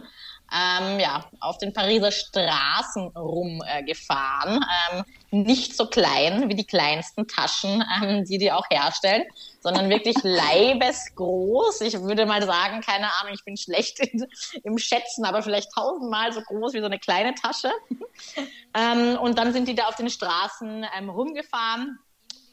ähm, 0.54 1.00
ja, 1.00 1.26
auf 1.40 1.58
den 1.58 1.74
Pariser 1.74 2.12
Straßen 2.12 3.08
rumgefahren. 3.16 4.64
Äh, 4.92 5.04
nicht 5.44 5.76
so 5.76 5.88
klein 5.88 6.50
wie 6.50 6.56
die 6.56 6.66
kleinsten 6.66 7.28
Taschen, 7.28 7.84
ähm, 8.02 8.26
die 8.26 8.38
die 8.38 8.52
auch 8.52 8.66
herstellen, 8.70 9.24
sondern 9.60 9.90
wirklich 9.90 10.16
leibesgroß. 10.24 11.82
Ich 11.82 12.00
würde 12.02 12.26
mal 12.26 12.44
sagen, 12.46 12.82
keine 12.82 13.08
Ahnung, 13.20 13.34
ich 13.34 13.44
bin 13.44 13.58
schlecht 13.58 14.00
in, 14.00 14.26
im 14.64 14.78
Schätzen, 14.78 15.26
aber 15.26 15.42
vielleicht 15.42 15.72
tausendmal 15.74 16.32
so 16.34 16.42
groß 16.42 16.74
wie 16.74 16.80
so 16.80 16.86
eine 16.86 17.00
kleine 17.00 17.36
Tasche. 17.36 17.72
ähm, 18.74 19.18
und 19.20 19.38
dann 19.38 19.54
sind 19.54 19.68
die 19.68 19.76
da 19.76 19.86
auf 19.86 19.96
den 19.96 20.10
Straßen 20.10 20.86
ähm, 20.98 21.10
rumgefahren 21.10 22.00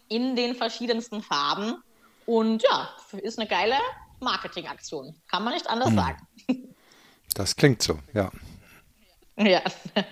in 0.08 0.36
den 0.36 0.54
verschiedensten 0.54 1.22
Farben. 1.22 1.82
Und 2.26 2.62
ja, 2.62 2.90
ist 3.22 3.38
eine 3.38 3.48
geile 3.48 3.76
Marketingaktion. 4.20 5.14
Kann 5.30 5.44
man 5.44 5.54
nicht 5.54 5.68
anders 5.68 5.90
mhm. 5.90 5.96
sagen. 5.96 6.28
Das 7.34 7.56
klingt 7.56 7.82
so, 7.82 7.98
ja. 8.12 8.30
Ja. 9.36 9.62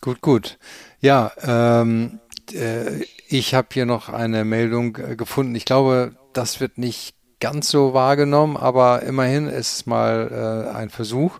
gut, 0.00 0.20
gut. 0.20 0.58
Ja, 1.00 1.32
ähm, 1.42 2.20
äh, 2.52 3.02
ich 3.28 3.54
habe 3.54 3.68
hier 3.72 3.86
noch 3.86 4.08
eine 4.08 4.44
Meldung 4.44 4.96
äh, 4.96 5.16
gefunden. 5.16 5.54
Ich 5.54 5.64
glaube, 5.64 6.14
das 6.32 6.60
wird 6.60 6.78
nicht 6.78 7.14
ganz 7.40 7.68
so 7.70 7.94
wahrgenommen, 7.94 8.56
aber 8.56 9.02
immerhin 9.02 9.46
ist 9.46 9.72
es 9.74 9.86
mal 9.86 10.66
äh, 10.72 10.76
ein 10.76 10.90
Versuch. 10.90 11.38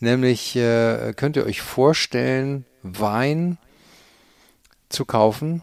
Nämlich 0.00 0.56
äh, 0.56 1.12
könnt 1.16 1.36
ihr 1.36 1.44
euch 1.44 1.60
vorstellen, 1.60 2.64
Wein 2.82 3.58
zu 4.88 5.04
kaufen 5.04 5.62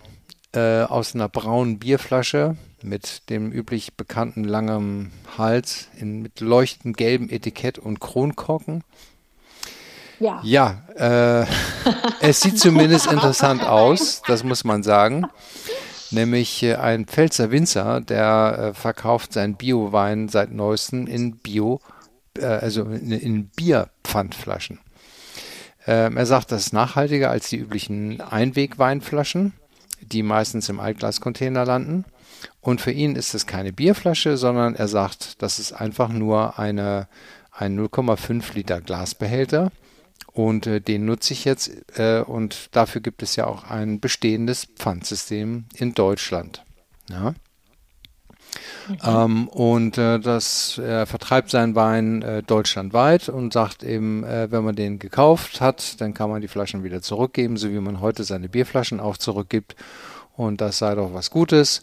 äh, 0.54 0.84
aus 0.84 1.16
einer 1.16 1.30
braunen 1.30 1.80
Bierflasche 1.80 2.58
mit 2.84 3.30
dem 3.30 3.52
üblich 3.52 3.96
bekannten 3.96 4.44
langen 4.44 5.12
Hals 5.38 5.88
in, 5.98 6.22
mit 6.22 6.40
leuchtend 6.40 6.98
gelbem 6.98 7.30
Etikett 7.30 7.80
und 7.80 8.00
Kronkorken. 8.00 8.84
Ja. 10.20 10.40
Ja, 10.44 10.84
äh, 10.96 11.46
es 12.22 12.42
sieht 12.42 12.60
zumindest 12.60 13.08
interessant 13.12 13.64
aus, 13.64 14.22
das 14.28 14.44
muss 14.44 14.64
man 14.64 14.84
sagen. 14.84 15.26
Nämlich 16.12 16.64
äh, 16.64 16.76
ein 16.76 17.06
Pfälzer 17.06 17.52
Winzer, 17.52 18.02
der 18.02 18.58
äh, 18.58 18.74
verkauft 18.74 19.34
seinen 19.34 19.56
Bio-Wein 19.56 20.30
seit 20.30 20.52
neuestem 20.52 21.08
in 21.08 21.38
Bio, 21.38 21.82
äh, 22.38 22.46
also 22.46 22.84
in, 22.84 23.50
Bierpfandflaschen. 23.56 24.80
Ähm, 25.88 26.18
er 26.18 26.26
sagt, 26.26 26.52
das 26.52 26.68
ist 26.68 26.74
nachhaltiger 26.74 27.32
als 27.32 27.50
die 27.50 27.58
üblichen 27.58 28.22
Einwegweinflaschen, 28.22 29.54
die 30.02 30.24
meistens 30.24 30.70
im 30.70 30.80
Altglascontainer 30.80 31.66
landen. 31.66 32.06
Und 32.62 32.82
für 32.82 32.92
ihn 32.92 33.16
ist 33.16 33.34
es 33.34 33.46
keine 33.46 33.74
Bierflasche, 33.74 34.38
sondern 34.38 34.76
er 34.76 34.88
sagt, 34.88 35.42
das 35.42 35.60
ist 35.60 35.74
einfach 35.74 36.10
nur 36.10 36.60
eine, 36.60 37.08
ein 37.52 37.80
0,5 37.80 38.54
Liter 38.54 38.82
Glasbehälter. 38.82 39.72
Und 40.36 40.68
äh, 40.68 40.82
den 40.82 41.06
nutze 41.06 41.32
ich 41.32 41.46
jetzt. 41.46 41.72
Äh, 41.98 42.20
und 42.20 42.76
dafür 42.76 43.00
gibt 43.00 43.24
es 43.24 43.38
ja 43.38 43.48
auch 43.48 43.64
ein 43.64 44.02
bestehendes 44.02 44.66
Pfandsystem 44.66 45.66
in 45.76 45.94
Deutschland. 45.94 46.64
Ja. 47.10 47.34
Mhm. 48.90 48.98
Ähm, 49.04 49.48
und 49.48 49.98
äh, 49.98 50.20
das 50.20 50.78
er 50.78 51.06
vertreibt 51.06 51.50
seinen 51.50 51.76
Wein 51.76 52.22
äh, 52.22 52.44
deutschlandweit 52.44 53.30
und 53.30 53.54
sagt 53.54 53.84
eben, 53.84 54.24
äh, 54.26 54.52
wenn 54.52 54.64
man 54.64 54.76
den 54.76 55.00
gekauft 55.00 55.62
hat, 55.62 56.00
dann 56.02 56.14
kann 56.14 56.30
man 56.30 56.42
die 56.42 56.48
Flaschen 56.50 56.84
wieder 56.84 57.02
zurückgeben, 57.02 57.56
so 57.56 57.70
wie 57.70 57.80
man 57.80 58.02
heute 58.02 58.26
seine 58.26 58.50
Bierflaschen 58.50 59.00
auch 59.00 59.18
zurückgibt. 59.18 59.76
Und 60.36 60.60
das 60.60 60.80
sei 60.80 60.96
doch 60.96 61.14
was 61.14 61.32
Gutes. 61.32 61.82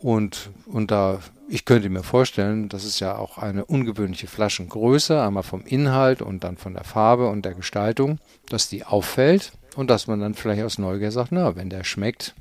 Und, 0.00 0.50
und 0.66 0.90
da, 0.90 1.18
ich 1.48 1.64
könnte 1.64 1.90
mir 1.90 2.04
vorstellen, 2.04 2.68
das 2.68 2.84
ist 2.84 3.00
ja 3.00 3.16
auch 3.16 3.38
eine 3.38 3.64
ungewöhnliche 3.64 4.28
Flaschengröße, 4.28 5.20
einmal 5.20 5.42
vom 5.42 5.62
Inhalt 5.64 6.22
und 6.22 6.44
dann 6.44 6.56
von 6.56 6.74
der 6.74 6.84
Farbe 6.84 7.28
und 7.28 7.44
der 7.44 7.54
Gestaltung, 7.54 8.18
dass 8.48 8.68
die 8.68 8.84
auffällt 8.84 9.52
und 9.74 9.90
dass 9.90 10.06
man 10.06 10.20
dann 10.20 10.34
vielleicht 10.34 10.62
aus 10.62 10.78
Neugier 10.78 11.10
sagt, 11.10 11.32
na, 11.32 11.56
wenn 11.56 11.70
der 11.70 11.84
schmeckt, 11.84 12.34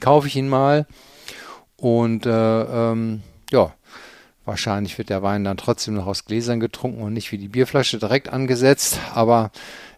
kaufe 0.00 0.26
ich 0.26 0.36
ihn 0.36 0.48
mal. 0.48 0.86
Und 1.76 2.26
äh, 2.26 2.30
ähm, 2.90 3.22
ja, 3.50 3.72
wahrscheinlich 4.44 4.98
wird 4.98 5.10
der 5.10 5.22
Wein 5.22 5.44
dann 5.44 5.56
trotzdem 5.56 5.94
noch 5.94 6.06
aus 6.06 6.24
Gläsern 6.24 6.60
getrunken 6.60 7.02
und 7.02 7.12
nicht 7.12 7.30
wie 7.30 7.38
die 7.38 7.48
Bierflasche 7.48 7.98
direkt 7.98 8.28
angesetzt, 8.28 8.98
aber 9.14 9.52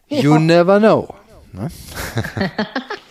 you 0.09 0.35
ja. 0.35 0.39
never 0.39 0.79
know. 0.79 1.15
Ne? 1.53 1.71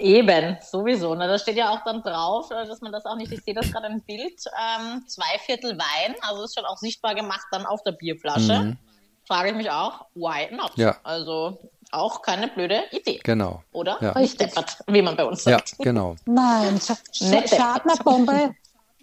Eben, 0.00 0.56
sowieso. 0.62 1.14
Na, 1.14 1.26
da 1.26 1.38
steht 1.38 1.56
ja 1.56 1.70
auch 1.70 1.84
dann 1.84 2.02
drauf, 2.02 2.50
äh, 2.50 2.66
dass 2.66 2.80
man 2.80 2.92
das 2.92 3.04
auch 3.04 3.16
nicht, 3.16 3.30
ich 3.32 3.42
sehe 3.42 3.54
das 3.54 3.70
gerade 3.70 3.86
im 3.86 4.00
Bild, 4.00 4.42
ähm, 4.58 5.04
zwei 5.06 5.38
Viertel 5.44 5.78
Wein, 5.78 6.14
also 6.22 6.44
ist 6.44 6.54
schon 6.54 6.64
auch 6.64 6.78
sichtbar 6.78 7.14
gemacht 7.14 7.46
dann 7.50 7.66
auf 7.66 7.82
der 7.82 7.92
Bierflasche. 7.92 8.58
Mhm. 8.58 8.78
Frage 9.26 9.50
ich 9.50 9.56
mich 9.56 9.70
auch, 9.70 10.06
why 10.14 10.52
not? 10.54 10.72
Ja. 10.76 10.96
Also 11.04 11.58
auch 11.92 12.22
keine 12.22 12.48
blöde 12.48 12.82
Idee. 12.90 13.20
Genau. 13.22 13.62
Oder? 13.72 13.98
Ja. 14.00 14.12
Richtig. 14.12 14.52
wie 14.86 15.02
man 15.02 15.16
bei 15.16 15.24
uns 15.24 15.44
sagt. 15.44 15.70
Ja, 15.70 15.76
genau. 15.84 16.16
Nein, 16.24 16.80
Sch 16.80 16.92
Sch 17.12 17.48
Schadnerbombe, 17.48 18.54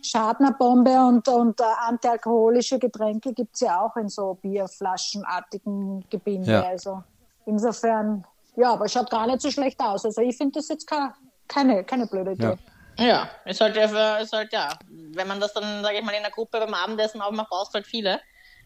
Schadnerbombe 0.02 0.92
und, 1.00 1.28
und 1.28 1.60
äh, 1.60 1.64
antialkoholische 1.88 2.80
Getränke 2.80 3.34
gibt 3.34 3.56
es 3.56 3.62
ja 3.62 3.82
auch 3.82 3.96
in 3.98 4.10
so 4.10 4.36
Bierflaschenartigen 4.42 6.06
Gebinde. 6.10 6.52
Ja. 6.52 6.64
Also 6.64 7.04
insofern 7.46 8.26
ja, 8.58 8.74
aber 8.74 8.90
schaut 8.90 9.10
gar 9.10 9.28
nicht 9.28 9.42
so 9.42 9.52
schlecht 9.52 9.80
aus. 9.80 10.04
Also 10.06 10.22
ich 10.22 10.36
finde 10.36 10.60
das 10.60 10.68
jetzt 10.68 10.88
keine, 10.88 11.14
keine, 11.48 11.84
keine 11.84 12.08
blöde 12.08 12.32
Idee. 12.34 12.44
Ja. 12.44 12.58
Ja, 13.00 13.30
ist 13.46 13.62
halt, 13.62 13.78
ist 13.78 14.34
halt 14.34 14.52
ja, 14.52 14.70
wenn 14.90 15.28
man 15.28 15.40
das 15.40 15.54
dann, 15.54 15.84
sage 15.84 15.98
ich 16.00 16.04
mal, 16.04 16.14
in 16.14 16.24
der 16.24 16.32
Gruppe 16.32 16.60
beim 16.60 16.74
Abendessen 16.74 17.22
aufmacht, 17.22 17.50
brauchst 17.50 17.72
du 17.72 17.76
halt 17.76 17.86
viele. 17.86 18.20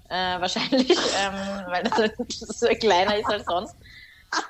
Äh, 0.10 0.40
wahrscheinlich, 0.40 0.90
ähm, 1.22 1.66
weil 1.68 1.84
das 1.84 1.98
halt 1.98 2.16
so 2.18 2.68
kleiner 2.68 3.18
ist 3.18 3.28
als 3.28 3.46
sonst. 3.46 3.76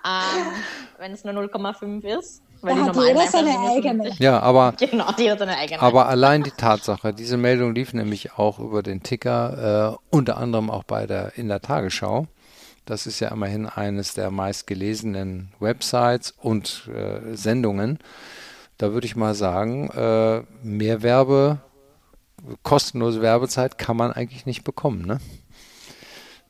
Ähm, 0.06 0.54
wenn 1.00 1.12
es 1.14 1.24
nur 1.24 1.34
0,5 1.34 2.04
ist. 2.04 2.44
Weil 2.62 2.76
da 2.76 2.86
hat 2.86 2.96
jeder 2.96 3.28
seine 3.28 3.60
eigene. 3.60 4.12
Ja, 4.20 4.40
aber, 4.40 4.74
genau, 4.78 5.08
jeder 5.18 5.38
seine 5.38 5.58
eigene. 5.58 5.82
aber 5.82 6.08
allein 6.08 6.44
die 6.44 6.52
Tatsache, 6.52 7.12
diese 7.12 7.38
Meldung 7.38 7.74
lief 7.74 7.94
nämlich 7.94 8.38
auch 8.38 8.60
über 8.60 8.84
den 8.84 9.02
Ticker, 9.02 9.98
äh, 10.12 10.16
unter 10.16 10.38
anderem 10.38 10.70
auch 10.70 10.84
bei 10.84 11.08
der 11.08 11.36
in 11.38 11.48
der 11.48 11.62
Tagesschau. 11.62 12.28
Das 12.86 13.06
ist 13.06 13.20
ja 13.20 13.30
immerhin 13.30 13.68
eines 13.68 14.14
der 14.14 14.32
meistgelesenen 14.32 15.52
Websites 15.60 16.32
und 16.32 16.90
äh, 16.94 17.36
Sendungen. 17.36 18.00
Da 18.78 18.94
würde 18.94 19.06
ich 19.06 19.16
mal 19.16 19.36
sagen, 19.36 19.90
äh, 19.90 20.42
mehr 20.64 21.04
Werbe, 21.04 21.60
kostenlose 22.64 23.22
Werbezeit 23.22 23.78
kann 23.78 23.98
man 23.98 24.12
eigentlich 24.12 24.46
nicht 24.46 24.64
bekommen, 24.64 25.06
ne? 25.06 25.20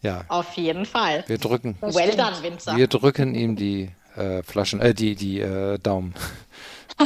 Ja. 0.01 0.23
Auf 0.29 0.53
jeden 0.53 0.85
Fall. 0.85 1.23
Wir 1.27 1.37
drücken. 1.37 1.77
well 1.81 2.15
done, 2.15 2.41
Winzer. 2.41 2.75
Wir 2.75 2.87
drücken 2.87 3.35
ihm 3.35 3.55
die 3.55 3.91
äh, 4.15 4.41
Flaschen, 4.41 4.79
äh, 4.79 4.93
die, 4.93 5.15
die 5.15 5.41
äh, 5.41 5.77
Daumen. 5.77 6.15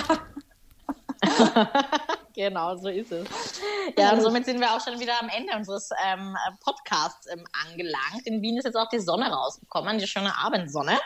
Genau, 2.35 2.75
so 2.75 2.89
ist 2.89 3.11
es. 3.11 3.27
Ja, 3.97 4.11
und 4.11 4.21
somit 4.21 4.45
sind 4.45 4.59
wir 4.59 4.75
auch 4.75 4.81
schon 4.81 4.99
wieder 4.99 5.13
am 5.21 5.29
Ende 5.29 5.55
unseres 5.55 5.89
ähm, 6.05 6.35
Podcasts 6.63 7.27
ähm, 7.31 7.45
angelangt. 7.65 8.25
In 8.25 8.41
Wien 8.41 8.57
ist 8.57 8.65
jetzt 8.65 8.75
auch 8.75 8.89
die 8.89 8.99
Sonne 8.99 9.31
rausgekommen, 9.31 9.99
die 9.99 10.07
schöne 10.07 10.37
Abendsonne. 10.37 10.99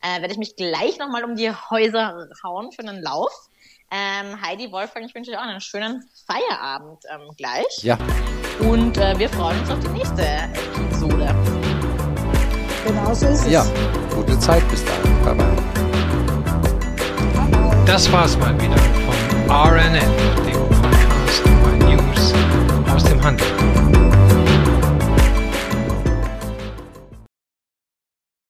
Äh, 0.00 0.20
Werde 0.20 0.32
ich 0.32 0.38
mich 0.38 0.56
gleich 0.56 0.98
nochmal 0.98 1.24
um 1.24 1.36
die 1.36 1.50
Häuser 1.50 2.28
hauen 2.42 2.72
für 2.72 2.82
einen 2.82 3.02
Lauf. 3.02 3.50
Ähm, 3.90 4.40
Heidi, 4.40 4.70
Wolfgang, 4.72 5.04
ich 5.04 5.14
wünsche 5.14 5.32
euch 5.32 5.36
auch 5.36 5.42
einen 5.42 5.60
schönen 5.60 6.08
Feierabend 6.26 7.04
ähm, 7.12 7.30
gleich. 7.36 7.82
Ja. 7.82 7.98
Und 8.60 8.96
äh, 8.96 9.18
wir 9.18 9.28
freuen 9.28 9.60
uns 9.60 9.70
auf 9.70 9.80
die 9.80 9.88
nächste 9.88 10.22
Episode. 10.22 11.34
Genau 12.86 13.12
so 13.12 13.26
ist 13.26 13.46
es. 13.46 13.50
Ja, 13.50 13.66
gute 14.14 14.38
Zeit 14.38 14.66
bis 14.70 14.84
dahin. 14.84 15.24
Bye 15.24 15.34
bye. 15.34 15.80
Das 17.84 18.10
war's 18.12 18.38
mal 18.38 18.54
wieder 18.60 18.78
von 18.78 19.50
RNN, 19.50 20.59
dem 21.30 21.44
Podcast 21.44 21.46
über 21.46 21.86
News 21.86 22.34
aus 22.92 23.04
dem 23.04 23.22
Handel. 23.22 23.46